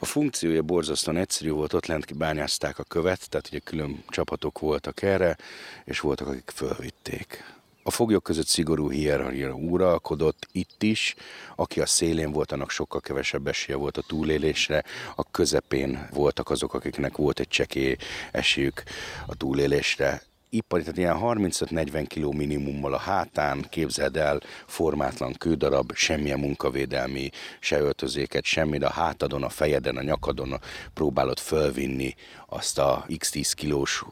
a 0.02 0.04
funkciója 0.04 0.62
borzasztóan 0.62 1.16
egyszerű 1.16 1.50
volt, 1.50 1.72
ott 1.72 1.86
lent 1.86 2.16
bányázták 2.16 2.78
a 2.78 2.82
követ, 2.82 3.28
tehát 3.28 3.46
ugye 3.46 3.58
külön 3.58 4.04
csapatok 4.08 4.58
voltak 4.58 5.02
erre, 5.02 5.36
és 5.84 6.00
voltak, 6.00 6.26
akik 6.26 6.50
fölvitték. 6.54 7.44
A 7.82 7.90
foglyok 7.90 8.22
között 8.22 8.46
szigorú 8.46 8.90
hierarchia 8.90 9.52
uralkodott 9.52 10.48
itt 10.52 10.82
is, 10.82 11.14
aki 11.56 11.80
a 11.80 11.86
szélén 11.86 12.32
volt, 12.32 12.52
annak 12.52 12.70
sokkal 12.70 13.00
kevesebb 13.00 13.46
esélye 13.46 13.78
volt 13.78 13.96
a 13.96 14.02
túlélésre, 14.06 14.84
a 15.16 15.30
közepén 15.30 16.08
voltak 16.12 16.50
azok, 16.50 16.74
akiknek 16.74 17.16
volt 17.16 17.40
egy 17.40 17.48
csekély 17.48 17.96
esélyük 18.32 18.82
a 19.26 19.34
túlélésre, 19.34 20.22
ipari, 20.52 20.82
tehát 20.82 20.98
ilyen 20.98 21.18
35-40 21.20 22.06
kg 22.14 22.34
minimummal 22.34 22.94
a 22.94 22.98
hátán, 22.98 23.66
képzeld 23.70 24.16
el, 24.16 24.40
formátlan 24.66 25.32
kődarab, 25.32 25.92
semmilyen 25.94 26.38
munkavédelmi, 26.38 27.30
se 27.60 27.80
öltözéket, 27.80 28.44
semmit 28.44 28.82
a 28.82 28.90
hátadon, 28.90 29.42
a 29.42 29.48
fejeden, 29.48 29.96
a 29.96 30.02
nyakadon 30.02 30.60
próbálod 30.94 31.38
fölvinni 31.38 32.14
azt 32.46 32.78
a 32.78 33.04
x10 33.08 33.52
kilós 33.54 34.04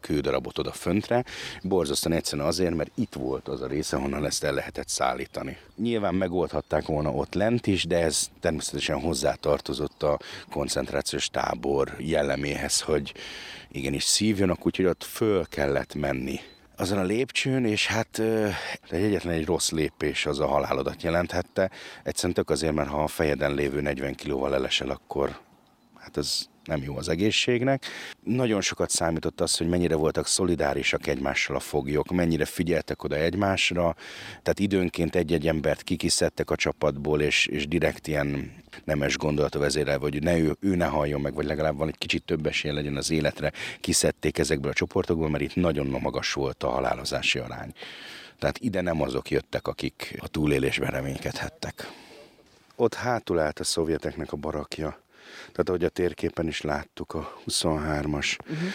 kődarabot 0.00 0.58
oda 0.58 0.72
föntre. 0.72 1.24
Borzasztóan 1.62 2.16
egyszerűen 2.16 2.46
azért, 2.46 2.74
mert 2.74 2.90
itt 2.94 3.14
volt 3.14 3.48
az 3.48 3.60
a 3.60 3.66
része, 3.66 3.96
honnan 3.96 4.24
ezt 4.24 4.44
el 4.44 4.52
lehetett 4.52 4.88
szállítani. 4.88 5.56
Nyilván 5.76 6.14
megoldhatták 6.14 6.86
volna 6.86 7.10
ott 7.10 7.34
lent 7.34 7.66
is, 7.66 7.84
de 7.84 7.98
ez 7.98 8.30
természetesen 8.40 9.00
hozzátartozott 9.00 10.02
a 10.02 10.18
koncentrációs 10.50 11.28
tábor 11.28 11.94
jelleméhez, 11.98 12.80
hogy 12.80 13.14
igenis 13.72 14.04
szívjanak, 14.04 14.66
úgyhogy 14.66 14.84
ott 14.84 15.04
föl 15.04 15.46
kellett 15.46 15.94
menni 15.94 16.40
azon 16.76 16.98
a 16.98 17.02
lépcsőn, 17.02 17.64
és 17.64 17.86
hát 17.86 18.18
egy 18.90 19.02
egyetlen 19.02 19.34
egy 19.34 19.44
rossz 19.44 19.70
lépés 19.70 20.26
az 20.26 20.40
a 20.40 20.46
halálodat 20.46 21.02
jelenthette. 21.02 21.70
Egyszerűen 22.02 22.34
tök 22.34 22.50
azért, 22.50 22.74
mert 22.74 22.88
ha 22.88 23.02
a 23.02 23.06
fejeden 23.06 23.54
lévő 23.54 23.80
40 23.80 24.14
kilóval 24.14 24.54
elesel, 24.54 24.88
akkor 24.88 25.38
hát 26.08 26.16
ez 26.16 26.46
nem 26.64 26.82
jó 26.82 26.96
az 26.96 27.08
egészségnek. 27.08 27.86
Nagyon 28.22 28.60
sokat 28.60 28.90
számított 28.90 29.40
az, 29.40 29.56
hogy 29.56 29.68
mennyire 29.68 29.94
voltak 29.94 30.26
szolidárisak 30.26 31.06
egymással 31.06 31.56
a 31.56 31.60
foglyok, 31.60 32.10
mennyire 32.10 32.44
figyeltek 32.44 33.02
oda 33.04 33.16
egymásra, 33.16 33.96
tehát 34.28 34.58
időnként 34.58 35.14
egy-egy 35.14 35.48
embert 35.48 35.82
kikiszedtek 35.82 36.50
a 36.50 36.56
csapatból, 36.56 37.20
és, 37.20 37.46
és 37.46 37.68
direkt 37.68 38.06
ilyen 38.06 38.52
nemes 38.84 39.16
gondolata 39.16 39.58
vezérelve, 39.58 40.04
hogy 40.04 40.22
ne 40.22 40.38
ő, 40.38 40.56
ő 40.60 40.74
ne 40.74 40.86
halljon 40.86 41.20
meg, 41.20 41.34
vagy 41.34 41.46
legalább 41.46 41.76
van 41.76 41.88
egy 41.88 41.98
kicsit 41.98 42.24
több 42.24 42.46
esélye 42.46 42.74
legyen 42.74 42.96
az 42.96 43.10
életre, 43.10 43.52
kiszedték 43.80 44.38
ezekből 44.38 44.70
a 44.70 44.74
csoportokból, 44.74 45.28
mert 45.28 45.42
itt 45.42 45.54
nagyon 45.54 45.86
magas 45.86 46.32
volt 46.32 46.62
a 46.62 46.68
halálozási 46.68 47.38
arány. 47.38 47.72
Tehát 48.38 48.58
ide 48.58 48.80
nem 48.80 49.02
azok 49.02 49.30
jöttek, 49.30 49.66
akik 49.66 50.16
a 50.18 50.28
túlélésben 50.28 50.90
reménykedhettek. 50.90 51.90
Ott 52.76 52.94
hátul 52.94 53.38
állt 53.38 53.58
a 53.58 53.64
szovjeteknek 53.64 54.32
a 54.32 54.36
barakja, 54.36 55.06
tehát 55.52 55.68
ahogy 55.68 55.84
a 55.84 55.88
térképen 55.88 56.46
is 56.46 56.60
láttuk, 56.60 57.14
a 57.14 57.32
23-as. 57.46 58.36
Uh-huh. 58.50 58.68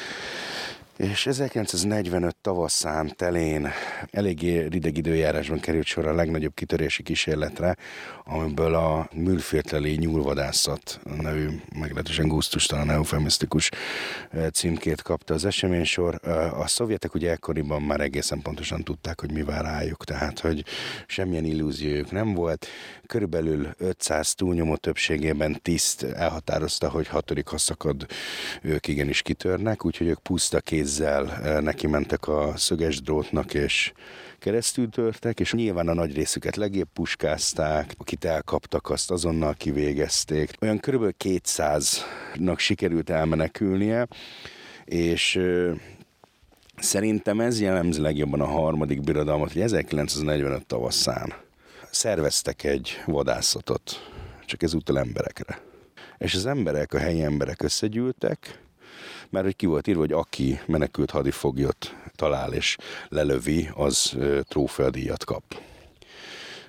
És 0.98 1.28
1945 1.28 2.36
tavaszán 2.36 3.14
telén 3.16 3.70
eléggé 4.12 4.66
rideg 4.66 4.98
időjárásban 4.98 5.60
került 5.60 5.86
sor 5.86 6.08
a 6.08 6.14
legnagyobb 6.14 6.54
kitörési 6.54 7.04
kísérletre, 7.04 7.76
amiből 8.24 8.76
a 8.76 9.10
műlfértleli 9.14 9.96
nyúlvadászat 9.96 11.00
nevű 11.22 11.48
meglehetősen 11.80 12.28
gusztustalan 12.28 12.90
eufemisztikus 12.90 13.70
címkét 14.52 15.02
kapta 15.02 15.34
az 15.34 15.46
eseménysor. 15.46 16.20
A 16.60 16.68
szovjetek 16.68 17.14
ugye 17.14 17.32
ekkoriban 17.32 17.82
már 17.82 18.02
egészen 18.02 18.42
pontosan 18.42 18.84
tudták, 18.84 19.20
hogy 19.20 19.32
mi 19.32 19.44
vár 19.44 19.64
rájuk, 19.64 20.04
tehát 20.04 20.40
hogy 20.40 20.64
semmilyen 21.08 21.46
illúziójuk 21.46 22.12
nem 22.12 22.34
volt. 22.34 22.68
Körülbelül 23.08 23.74
500 23.78 24.34
túlnyomó 24.34 24.76
többségében 24.76 25.60
tiszt 25.62 26.04
elhatározta, 26.04 26.90
hogy 26.90 27.08
hatodik 27.08 27.48
haszakad 27.48 28.06
ők 28.62 28.88
igenis 28.88 29.22
kitörnek, 29.22 29.86
úgyhogy 29.86 30.08
ők 30.08 30.20
puszta 30.20 30.60
kézzel 30.84 31.60
neki 31.62 31.88
mentek 31.88 32.28
a 32.28 32.54
szöges 32.56 33.02
drótnak, 33.02 33.54
és 33.54 33.94
keresztül 34.40 34.90
törtek, 34.90 35.40
és 35.40 35.54
nyilván 35.54 35.88
a 35.88 35.94
nagy 35.94 36.16
részüket 36.16 36.56
legébb 36.56 36.88
puskázták, 36.94 37.94
akit 37.98 38.26
elkaptak, 38.26 38.90
azt 38.90 39.12
azonnal 39.12 39.54
kivégezték. 39.54 40.52
Olyan 40.62 40.80
körülbelül 40.80 41.16
200-nak 41.24 42.58
sikerült 42.58 43.10
elmenekülnie, 43.10 44.08
és 44.86 45.40
Szerintem 46.78 47.40
ez 47.40 47.62
jellemzi 47.62 48.02
legjobban 48.02 48.42
a 48.42 48.46
harmadik 48.46 49.02
birodalmat, 49.02 49.52
hogy 49.52 49.62
1945 49.62 50.66
tavaszán 50.66 51.34
szerveztek 51.92 52.64
egy 52.64 53.02
vadászatot, 53.06 54.12
csak 54.46 54.64
ezúttal 54.64 55.00
emberekre. 55.00 55.62
És 56.18 56.34
az 56.36 56.46
emberek, 56.46 56.94
a 56.94 56.98
helyi 56.98 57.22
emberek 57.22 57.62
összegyűltek, 57.62 58.63
mert 59.34 59.46
hogy 59.46 59.56
ki 59.56 59.66
volt 59.66 59.88
írva, 59.88 60.00
hogy 60.00 60.12
aki 60.12 60.60
menekült 60.66 61.12
hadifoglyot 61.12 61.96
talál 62.16 62.54
és 62.54 62.78
lelövi, 63.10 63.70
az 63.76 64.18
trófeadíjat 64.42 65.24
kap. 65.24 65.44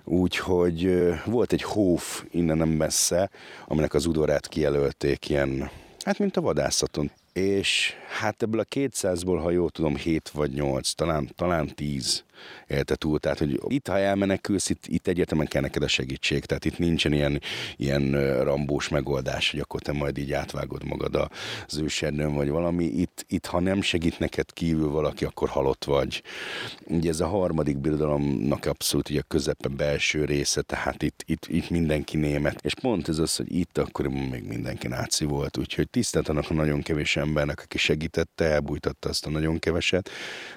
Úgyhogy 0.05 0.91
volt 1.25 1.53
egy 1.53 1.63
hóf 1.63 2.25
innen 2.31 2.57
nem 2.57 2.69
messze, 2.69 3.31
aminek 3.67 3.95
az 3.95 4.07
udvarát 4.07 4.49
kijelölték 4.49 5.29
ilyen, 5.29 5.71
hát 6.05 6.19
mint 6.19 6.37
a 6.37 6.41
vadászaton 6.41 7.11
és 7.33 7.93
hát 8.19 8.43
ebből 8.43 8.61
a 8.61 8.65
200-ból, 8.65 9.39
ha 9.43 9.51
jól 9.51 9.71
tudom, 9.71 9.97
7 9.97 10.29
vagy 10.29 10.53
8, 10.53 10.93
talán, 10.93 11.31
talán 11.37 11.75
10 11.75 12.25
élte 12.67 12.95
túl. 12.95 13.19
Tehát, 13.19 13.39
hogy 13.39 13.61
itt, 13.67 13.89
ha 13.89 13.99
elmenekülsz, 13.99 14.71
itt, 14.71 14.87
itt 14.87 15.07
egyetemen 15.07 15.47
kell 15.47 15.63
neked 15.63 15.83
a 15.83 15.89
segítség. 15.89 16.45
Tehát 16.45 16.65
itt 16.65 16.79
nincsen 16.79 17.13
ilyen, 17.13 17.41
ilyen 17.77 18.13
rambós 18.45 18.89
megoldás, 18.89 19.51
hogy 19.51 19.61
akkor 19.61 19.81
te 19.81 19.93
majd 19.93 20.19
így 20.19 20.33
átvágod 20.33 20.85
magad 20.85 21.29
az 21.67 21.79
őserdőn, 21.79 22.35
vagy 22.35 22.49
valami. 22.49 22.85
Itt, 22.85 23.25
itt, 23.29 23.47
ha 23.47 23.61
nem 23.61 23.83
segít 23.83 24.19
neked 24.19 24.53
kívül 24.53 24.91
valaki, 24.91 25.25
akkor 25.25 25.49
halott 25.49 25.85
vagy. 25.85 26.23
Ugye 26.87 27.11
ez 27.11 27.21
a 27.21 27.27
harmadik 27.27 27.79
birodalomnak 27.79 28.67
abszolút 28.67 29.11
ugye 29.11 29.21
a 29.21 29.25
közepe 29.29 29.69
belső 29.69 30.25
része, 30.25 30.63
tehát 30.63 31.03
itt, 31.03 31.23
itt, 31.27 31.47
itt 31.47 31.71
mindenki 31.71 32.17
német. 32.17 32.61
És 32.63 32.75
pont 32.75 33.09
ez 33.09 33.19
az, 33.19 33.37
hogy 33.37 33.55
itt 33.55 33.79
akkoriban 33.79 34.23
még 34.23 34.45
mindenki 34.45 34.89
náci 34.89 35.25
volt, 35.25 35.57
úgyhogy 35.57 35.91
tisztelt 35.91 36.29
annak 36.29 36.51
a 36.51 36.55
nagyon 36.55 36.83
kevés 36.83 37.17
embernek, 37.17 37.61
aki 37.61 37.79
segítette, 37.79 38.45
elbújtatta 38.45 39.09
azt 39.09 39.27
a 39.27 39.31
nagyon 39.31 39.59
keveset, 39.59 40.11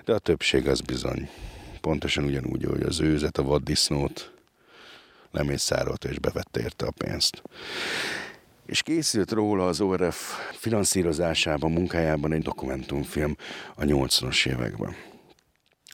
de 0.05 0.13
a 0.13 0.19
többség 0.19 0.67
az 0.67 0.81
bizony 0.81 1.29
pontosan 1.77 2.23
ugyanúgy, 2.23 2.63
hogy 2.63 2.81
az 2.81 2.99
őzet, 2.99 3.37
a 3.37 3.43
vaddisznót 3.43 4.31
lemészárolta 5.31 6.09
és 6.09 6.19
bevette 6.19 6.61
érte 6.61 6.85
a 6.85 6.91
pénzt. 6.91 7.41
És 8.65 8.81
készült 8.81 9.31
róla 9.31 9.67
az 9.67 9.81
ORF 9.81 10.39
finanszírozásában, 10.51 11.71
munkájában 11.71 12.33
egy 12.33 12.41
dokumentumfilm 12.41 13.35
a 13.75 13.83
80-as 13.83 14.47
években. 14.47 14.95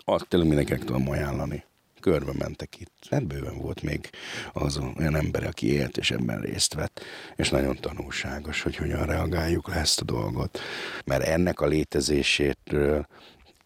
Azt 0.06 0.28
tényleg 0.28 0.50
mindenkinek 0.50 0.84
tudom 0.84 1.10
ajánlani. 1.10 1.64
Körbe 2.00 2.32
mentek 2.38 2.80
itt. 2.80 3.08
Hát 3.10 3.28
bőven 3.28 3.58
volt 3.58 3.82
még 3.82 4.10
az 4.54 4.80
olyan 4.98 5.16
ember, 5.16 5.44
aki 5.44 5.72
élt 5.72 5.98
és 5.98 6.12
ebben 6.12 6.42
részt 6.42 6.74
vett. 6.74 7.02
És 7.36 7.50
nagyon 7.50 7.76
tanulságos, 7.76 8.62
hogy 8.62 8.76
hogyan 8.76 9.06
reagáljuk 9.06 9.68
le 9.68 9.76
ezt 9.76 10.02
a 10.02 10.04
dolgot. 10.04 10.60
Mert 11.06 11.24
ennek 11.24 11.60
a 11.62 11.68
létezésétről 11.68 13.08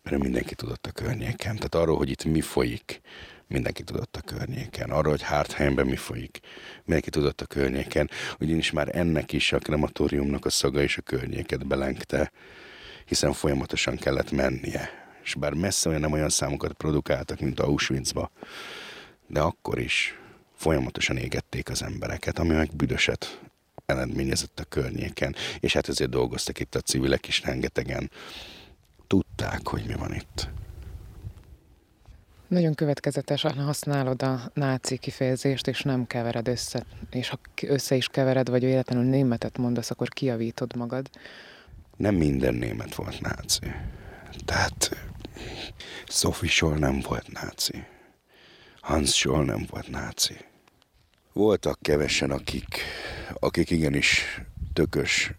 mert 0.09 0.23
mindenki 0.23 0.55
tudott 0.55 0.85
a 0.85 0.91
környéken. 0.91 1.55
Tehát 1.55 1.75
arról, 1.75 1.97
hogy 1.97 2.09
itt 2.09 2.23
mi 2.23 2.41
folyik, 2.41 3.01
mindenki 3.47 3.83
tudott 3.83 4.15
a 4.15 4.21
környéken. 4.21 4.89
Arról, 4.89 5.11
hogy 5.11 5.21
Hárthelyemben 5.21 5.85
mi 5.85 5.95
folyik, 5.95 6.39
mindenki 6.83 7.09
tudott 7.09 7.41
a 7.41 7.45
környéken. 7.45 8.09
Ugyanis 8.39 8.71
már 8.71 8.95
ennek 8.95 9.31
is 9.31 9.51
a 9.51 9.59
krematóriumnak 9.59 10.45
a 10.45 10.49
szaga 10.49 10.81
és 10.81 10.97
a 10.97 11.01
környéket 11.01 11.67
belengte, 11.67 12.31
hiszen 13.05 13.33
folyamatosan 13.33 13.95
kellett 13.95 14.31
mennie. 14.31 14.89
És 15.23 15.35
bár 15.35 15.53
messze 15.53 15.89
olyan 15.89 16.01
nem 16.01 16.11
olyan 16.11 16.29
számokat 16.29 16.73
produkáltak, 16.73 17.39
mint 17.39 17.59
Auschwitzba, 17.59 18.31
de 19.27 19.39
akkor 19.39 19.79
is 19.79 20.19
folyamatosan 20.55 21.17
égették 21.17 21.69
az 21.69 21.83
embereket, 21.83 22.39
ami 22.39 22.53
meg 22.53 22.75
büdöset 22.75 23.39
eredményezett 23.85 24.59
a 24.59 24.63
környéken. 24.63 25.35
És 25.59 25.73
hát 25.73 25.89
ezért 25.89 26.09
dolgoztak 26.09 26.59
itt 26.59 26.75
a 26.75 26.81
civilek 26.81 27.27
is 27.27 27.41
rengetegen 27.41 28.09
tudták, 29.07 29.67
hogy 29.67 29.83
mi 29.87 29.93
van 29.93 30.13
itt. 30.13 30.49
Nagyon 32.47 32.73
következetesen 32.73 33.53
használod 33.53 34.21
a 34.21 34.51
náci 34.53 34.97
kifejezést, 34.97 35.67
és 35.67 35.81
nem 35.81 36.07
kevered 36.07 36.47
össze. 36.47 36.85
És 37.09 37.29
ha 37.29 37.39
össze 37.61 37.95
is 37.95 38.07
kevered, 38.07 38.49
vagy 38.49 38.63
véletlenül 38.63 39.03
németet 39.03 39.57
mondasz, 39.57 39.91
akkor 39.91 40.09
kiavítod 40.09 40.75
magad. 40.75 41.09
Nem 41.97 42.15
minden 42.15 42.53
német 42.53 42.95
volt 42.95 43.21
náci. 43.21 43.71
Tehát 44.45 44.97
Sophie 46.07 46.49
Scholl 46.49 46.77
nem 46.77 46.99
volt 46.99 47.31
náci. 47.31 47.83
Hans 48.81 49.15
Scholl 49.15 49.45
nem 49.45 49.65
volt 49.69 49.89
náci. 49.89 50.37
Voltak 51.33 51.79
kevesen, 51.81 52.31
akik, 52.31 52.81
akik 53.33 53.69
igenis 53.69 54.41
tökös 54.73 55.31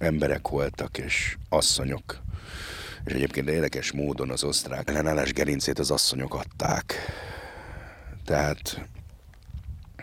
emberek 0.00 0.48
voltak, 0.48 0.98
és 0.98 1.36
asszonyok, 1.48 2.20
és 3.08 3.14
egyébként 3.14 3.48
érdekes 3.48 3.92
módon 3.92 4.30
az 4.30 4.44
osztrák 4.44 4.88
ellenállás 4.88 5.32
gerincét 5.32 5.78
az 5.78 5.90
asszonyok 5.90 6.34
adták. 6.34 6.94
Tehát 8.24 8.88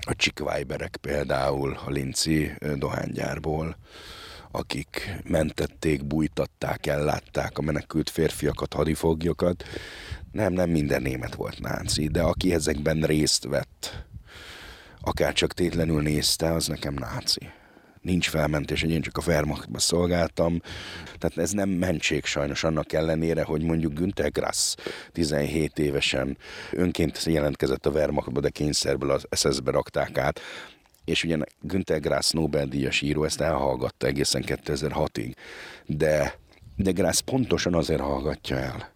a 0.06 0.16
csikvájberek 0.16 0.98
például 1.02 1.80
a 1.86 1.90
Linci 1.90 2.52
dohánygyárból, 2.76 3.78
akik 4.52 5.16
mentették, 5.24 6.06
bújtatták, 6.06 6.88
ellátták 6.88 7.58
a 7.58 7.62
menekült 7.62 8.10
férfiakat, 8.10 8.74
hadifoglyokat. 8.74 9.64
Nem, 10.32 10.54
nem 10.54 10.70
minden 10.70 11.02
német 11.02 11.36
volt 11.36 11.60
náci, 11.60 12.08
de 12.08 12.22
aki 12.22 12.54
ezekben 12.54 13.02
részt 13.02 13.44
vett, 13.44 14.06
akár 15.02 15.34
csak 15.34 15.54
tétlenül 15.54 16.02
nézte, 16.02 16.54
az 16.54 16.68
nekem 16.68 16.94
náci 16.94 17.50
nincs 18.06 18.30
felmentés, 18.30 18.82
hogy 18.82 18.92
én 18.92 19.02
csak 19.02 19.18
a 19.18 19.22
Wehrmachtban 19.28 19.80
szolgáltam. 19.80 20.62
Tehát 21.18 21.38
ez 21.38 21.52
nem 21.52 21.70
mentség 21.70 22.26
sajnos 22.26 22.64
annak 22.64 22.94
ellenére, 22.94 23.44
hogy 23.44 23.62
mondjuk 23.62 23.94
Günther 23.94 24.32
Grass 24.32 24.76
17 25.12 25.80
évesen 25.80 26.38
önként 26.72 27.24
jelentkezett 27.24 27.86
a 27.86 27.90
Wehrmachtba, 27.90 28.40
de 28.40 28.50
kényszerből 28.50 29.12
az 29.12 29.28
SS-be 29.32 29.72
rakták 29.72 30.18
át, 30.18 30.40
és 31.06 31.24
ugye 31.24 31.38
Günther 31.62 32.00
Grass 32.00 32.32
Nobel-díjas 32.32 33.02
író 33.02 33.24
ezt 33.24 33.42
elhallgatta 33.42 34.08
egészen 34.08 34.44
2006-ig, 34.46 35.34
de, 35.86 36.40
de 36.76 36.92
Grass 36.92 37.22
pontosan 37.22 37.74
azért 37.74 38.02
hallgatja 38.02 38.58
el, 38.58 38.94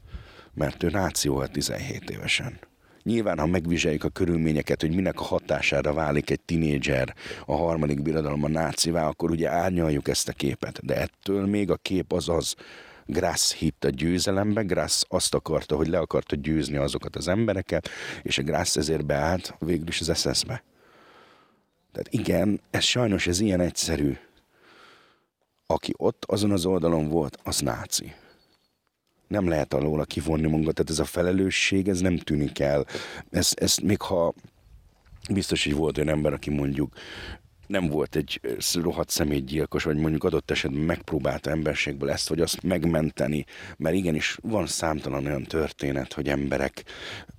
mert 0.53 0.83
ő 0.83 0.89
náci 0.89 1.27
volt 1.27 1.51
17 1.51 2.09
évesen. 2.09 2.68
Nyilván, 3.03 3.39
ha 3.39 3.45
megvizsgáljuk 3.45 4.03
a 4.03 4.09
körülményeket, 4.09 4.81
hogy 4.81 4.95
minek 4.95 5.19
a 5.19 5.23
hatására 5.23 5.93
válik 5.93 6.29
egy 6.29 6.41
tinédzser 6.41 7.15
a 7.45 7.55
harmadik 7.55 8.01
birodalom 8.01 8.51
nácivá, 8.51 9.07
akkor 9.07 9.31
ugye 9.31 9.49
árnyaljuk 9.49 10.07
ezt 10.07 10.29
a 10.29 10.33
képet. 10.33 10.85
De 10.85 10.95
ettől 10.95 11.45
még 11.45 11.71
a 11.71 11.75
kép 11.75 12.13
az 12.13 12.29
az, 12.29 12.55
Grass 13.05 13.53
hitt 13.53 13.83
a 13.83 13.89
győzelembe, 13.89 14.61
Grass 14.61 15.03
azt 15.07 15.33
akarta, 15.33 15.75
hogy 15.75 15.87
le 15.87 15.99
akarta 15.99 16.35
győzni 16.35 16.77
azokat 16.77 17.15
az 17.15 17.27
embereket, 17.27 17.89
és 18.23 18.37
a 18.37 18.43
Grass 18.43 18.75
ezért 18.75 19.05
beállt 19.05 19.55
végül 19.59 19.87
is 19.87 20.01
az 20.01 20.17
SS-be. 20.17 20.63
Tehát 21.91 22.07
igen, 22.09 22.61
ez 22.69 22.83
sajnos 22.83 23.27
ez 23.27 23.39
ilyen 23.39 23.59
egyszerű. 23.59 24.17
Aki 25.65 25.93
ott 25.97 26.25
azon 26.27 26.51
az 26.51 26.65
oldalon 26.65 27.09
volt, 27.09 27.37
az 27.43 27.59
náci 27.59 28.13
nem 29.29 29.47
lehet 29.47 29.73
alól 29.73 30.05
kivonni 30.05 30.47
magunkat, 30.47 30.73
tehát 30.73 30.91
ez 30.91 30.99
a 30.99 31.05
felelősség, 31.05 31.87
ez 31.87 31.99
nem 31.99 32.17
tűnik 32.17 32.59
el. 32.59 32.85
Ez, 33.29 33.51
ez 33.55 33.77
még 33.77 34.01
ha 34.01 34.33
biztos, 35.29 35.63
hogy 35.63 35.73
volt 35.73 35.97
olyan 35.97 36.09
ember, 36.09 36.33
aki 36.33 36.49
mondjuk 36.49 36.93
nem 37.67 37.87
volt 37.87 38.15
egy 38.15 38.41
rohadt 38.73 39.09
személygyilkos, 39.09 39.83
vagy 39.83 39.97
mondjuk 39.97 40.23
adott 40.23 40.51
esetben 40.51 40.81
megpróbálta 40.81 41.49
emberségből 41.49 42.09
ezt 42.09 42.29
vagy 42.29 42.41
azt 42.41 42.63
megmenteni, 42.63 43.45
mert 43.77 43.95
igenis 43.95 44.37
van 44.41 44.67
számtalan 44.67 45.25
olyan 45.25 45.43
történet, 45.43 46.13
hogy 46.13 46.27
emberek 46.29 46.83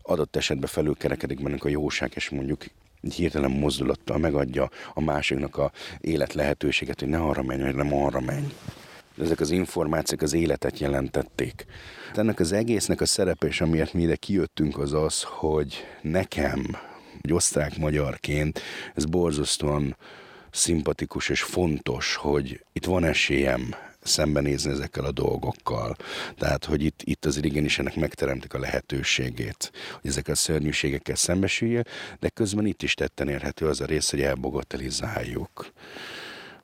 adott 0.03 0.37
esetben 0.37 0.69
felülkerekedik 0.69 1.43
bennük 1.43 1.65
a 1.65 1.69
jóság, 1.69 2.13
és 2.15 2.29
mondjuk 2.29 2.65
egy 3.03 3.15
hirtelen 3.15 3.51
mozdulattal 3.51 4.19
megadja 4.19 4.71
a 4.95 5.01
másiknak 5.01 5.57
a 5.57 5.73
élet 6.01 6.33
lehetőséget, 6.33 7.01
hogy 7.01 7.09
ne 7.09 7.19
arra 7.19 7.43
menj, 7.43 7.63
vagy 7.63 7.75
nem 7.75 7.95
arra 7.95 8.21
menj 8.21 8.47
ezek 9.21 9.41
az 9.41 9.51
információk 9.51 10.23
az 10.23 10.33
életet 10.33 10.79
jelentették. 10.79 11.65
Ennek 12.15 12.41
az 12.41 12.53
egésznek 12.53 13.01
a 13.01 13.07
szerepe, 13.07 13.47
és 13.47 13.61
amiért 13.61 13.93
mi 13.93 14.03
ide 14.03 14.17
kijöttünk, 14.17 14.79
az 14.79 14.93
az, 14.93 15.23
hogy 15.23 15.85
nekem, 16.03 16.77
egy 17.23 17.33
osztrák-magyarként, 17.33 18.61
ez 18.95 19.05
borzasztóan 19.05 19.97
szimpatikus 20.51 21.29
és 21.29 21.43
fontos, 21.43 22.15
hogy 22.15 22.65
itt 22.73 22.85
van 22.85 23.05
esélyem 23.05 23.75
szembenézni 24.03 24.71
ezekkel 24.71 25.05
a 25.05 25.13
dolgokkal. 25.13 25.97
Tehát, 26.39 26.65
hogy 26.65 26.83
itt, 26.85 27.01
itt 27.05 27.25
azért 27.25 27.45
igenis 27.45 27.79
ennek 27.79 27.97
megteremtik 27.97 28.55
a 28.55 28.59
lehetőségét, 28.59 29.73
hogy 30.01 30.11
ezek 30.11 30.29
a 30.29 30.35
szörnyűségekkel 30.35 31.15
szembesüljél, 31.15 31.85
de 32.21 32.29
közben 32.29 32.67
itt 32.67 32.83
is 32.83 32.95
tetten 32.95 33.29
érhető 33.29 33.67
az 33.67 33.81
a 33.81 33.85
rész, 33.85 34.11
hogy 34.11 34.21
elbogotelizáljuk 34.21 35.73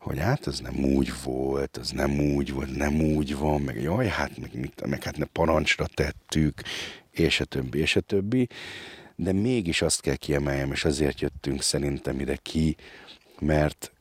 hogy 0.06 0.18
hát 0.18 0.46
ez 0.46 0.60
nem 0.60 0.84
úgy 0.84 1.12
volt, 1.22 1.76
ez 1.76 1.90
nem 1.90 2.20
úgy 2.20 2.52
volt, 2.52 2.76
nem 2.76 3.00
úgy 3.00 3.36
van, 3.36 3.60
meg 3.60 3.82
jaj, 3.82 4.06
hát 4.06 4.38
meg, 4.38 4.50
mit, 4.54 4.86
meg 4.86 5.02
hát 5.02 5.16
ne 5.16 5.24
parancsra 5.24 5.86
tettük, 5.86 6.62
és 7.10 7.40
a 7.40 7.44
többi, 7.44 7.78
és 7.78 7.96
a 7.96 8.00
többi. 8.00 8.48
De 9.16 9.32
mégis 9.32 9.82
azt 9.82 10.00
kell 10.00 10.14
kiemeljem, 10.14 10.72
és 10.72 10.84
azért 10.84 11.20
jöttünk 11.20 11.62
szerintem 11.62 12.20
ide 12.20 12.36
ki, 12.42 12.76
mert 13.38 13.92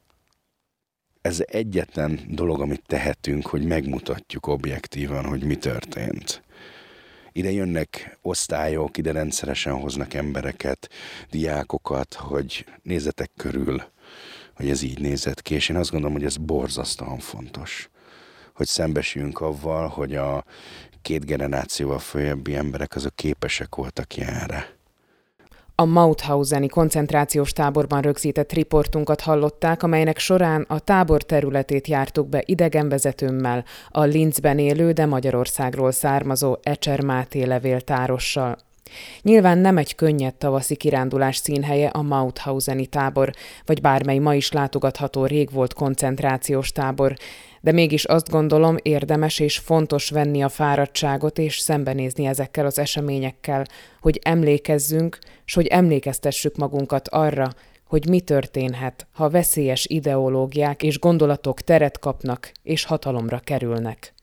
ez 1.21 1.43
egyetlen 1.45 2.19
dolog, 2.27 2.61
amit 2.61 2.83
tehetünk, 2.85 3.47
hogy 3.47 3.63
megmutatjuk 3.63 4.47
objektívan, 4.47 5.25
hogy 5.25 5.43
mi 5.43 5.55
történt. 5.55 6.43
Ide 7.31 7.51
jönnek 7.51 8.17
osztályok, 8.21 8.97
ide 8.97 9.11
rendszeresen 9.11 9.73
hoznak 9.73 10.13
embereket, 10.13 10.89
diákokat, 11.29 12.13
hogy 12.13 12.65
nézzetek 12.81 13.31
körül, 13.37 13.93
hogy 14.55 14.69
ez 14.69 14.81
így 14.81 14.99
nézett 14.99 15.41
ki, 15.41 15.53
és 15.53 15.69
én 15.69 15.75
azt 15.75 15.91
gondolom, 15.91 16.15
hogy 16.15 16.25
ez 16.25 16.37
borzasztóan 16.37 17.19
fontos, 17.19 17.89
hogy 18.53 18.67
szembesüljünk 18.67 19.41
avval, 19.41 19.87
hogy 19.87 20.15
a 20.15 20.43
két 21.01 21.25
generációval 21.25 21.99
följebbi 21.99 22.55
emberek 22.55 22.95
azok 22.95 23.15
képesek 23.15 23.75
voltak 23.75 24.17
ilyenre. 24.17 24.75
A 25.77 25.85
Mauthauseni 25.85 26.67
koncentrációs 26.67 27.51
táborban 27.51 28.01
rögzített 28.01 28.53
riportunkat 28.53 29.21
hallották, 29.21 29.83
amelynek 29.83 30.17
során 30.17 30.65
a 30.67 30.79
tábor 30.79 31.23
területét 31.23 31.87
jártuk 31.87 32.29
be 32.29 32.43
idegenvezetőmmel, 32.45 33.65
a 33.89 34.03
Linzben 34.03 34.59
élő, 34.59 34.91
de 34.91 35.05
Magyarországról 35.05 35.91
származó 35.91 36.57
Ecser 36.63 37.03
Máté 37.03 37.43
levéltárossal. 37.43 38.57
Nyilván 39.21 39.57
nem 39.57 39.77
egy 39.77 39.95
könnyed 39.95 40.35
tavaszi 40.35 40.75
kirándulás 40.75 41.35
színhelye 41.35 41.87
a 41.87 42.01
Mauthauseni 42.01 42.85
tábor, 42.85 43.31
vagy 43.65 43.81
bármely 43.81 44.17
ma 44.17 44.35
is 44.35 44.51
látogatható 44.51 45.25
rég 45.25 45.51
volt 45.51 45.73
koncentrációs 45.73 46.71
tábor, 46.71 47.15
de 47.61 47.71
mégis 47.71 48.05
azt 48.05 48.29
gondolom 48.29 48.75
érdemes 48.81 49.39
és 49.39 49.57
fontos 49.57 50.09
venni 50.09 50.43
a 50.43 50.49
fáradtságot 50.49 51.37
és 51.37 51.59
szembenézni 51.59 52.25
ezekkel 52.25 52.65
az 52.65 52.79
eseményekkel, 52.79 53.65
hogy 54.01 54.19
emlékezzünk, 54.23 55.19
s 55.45 55.53
hogy 55.53 55.67
emlékeztessük 55.67 56.55
magunkat 56.55 57.07
arra, 57.07 57.49
hogy 57.87 58.09
mi 58.09 58.21
történhet, 58.21 59.07
ha 59.13 59.29
veszélyes 59.29 59.85
ideológiák 59.89 60.83
és 60.83 60.99
gondolatok 60.99 61.61
teret 61.61 61.99
kapnak 61.99 62.51
és 62.63 62.83
hatalomra 62.83 63.39
kerülnek. 63.39 64.14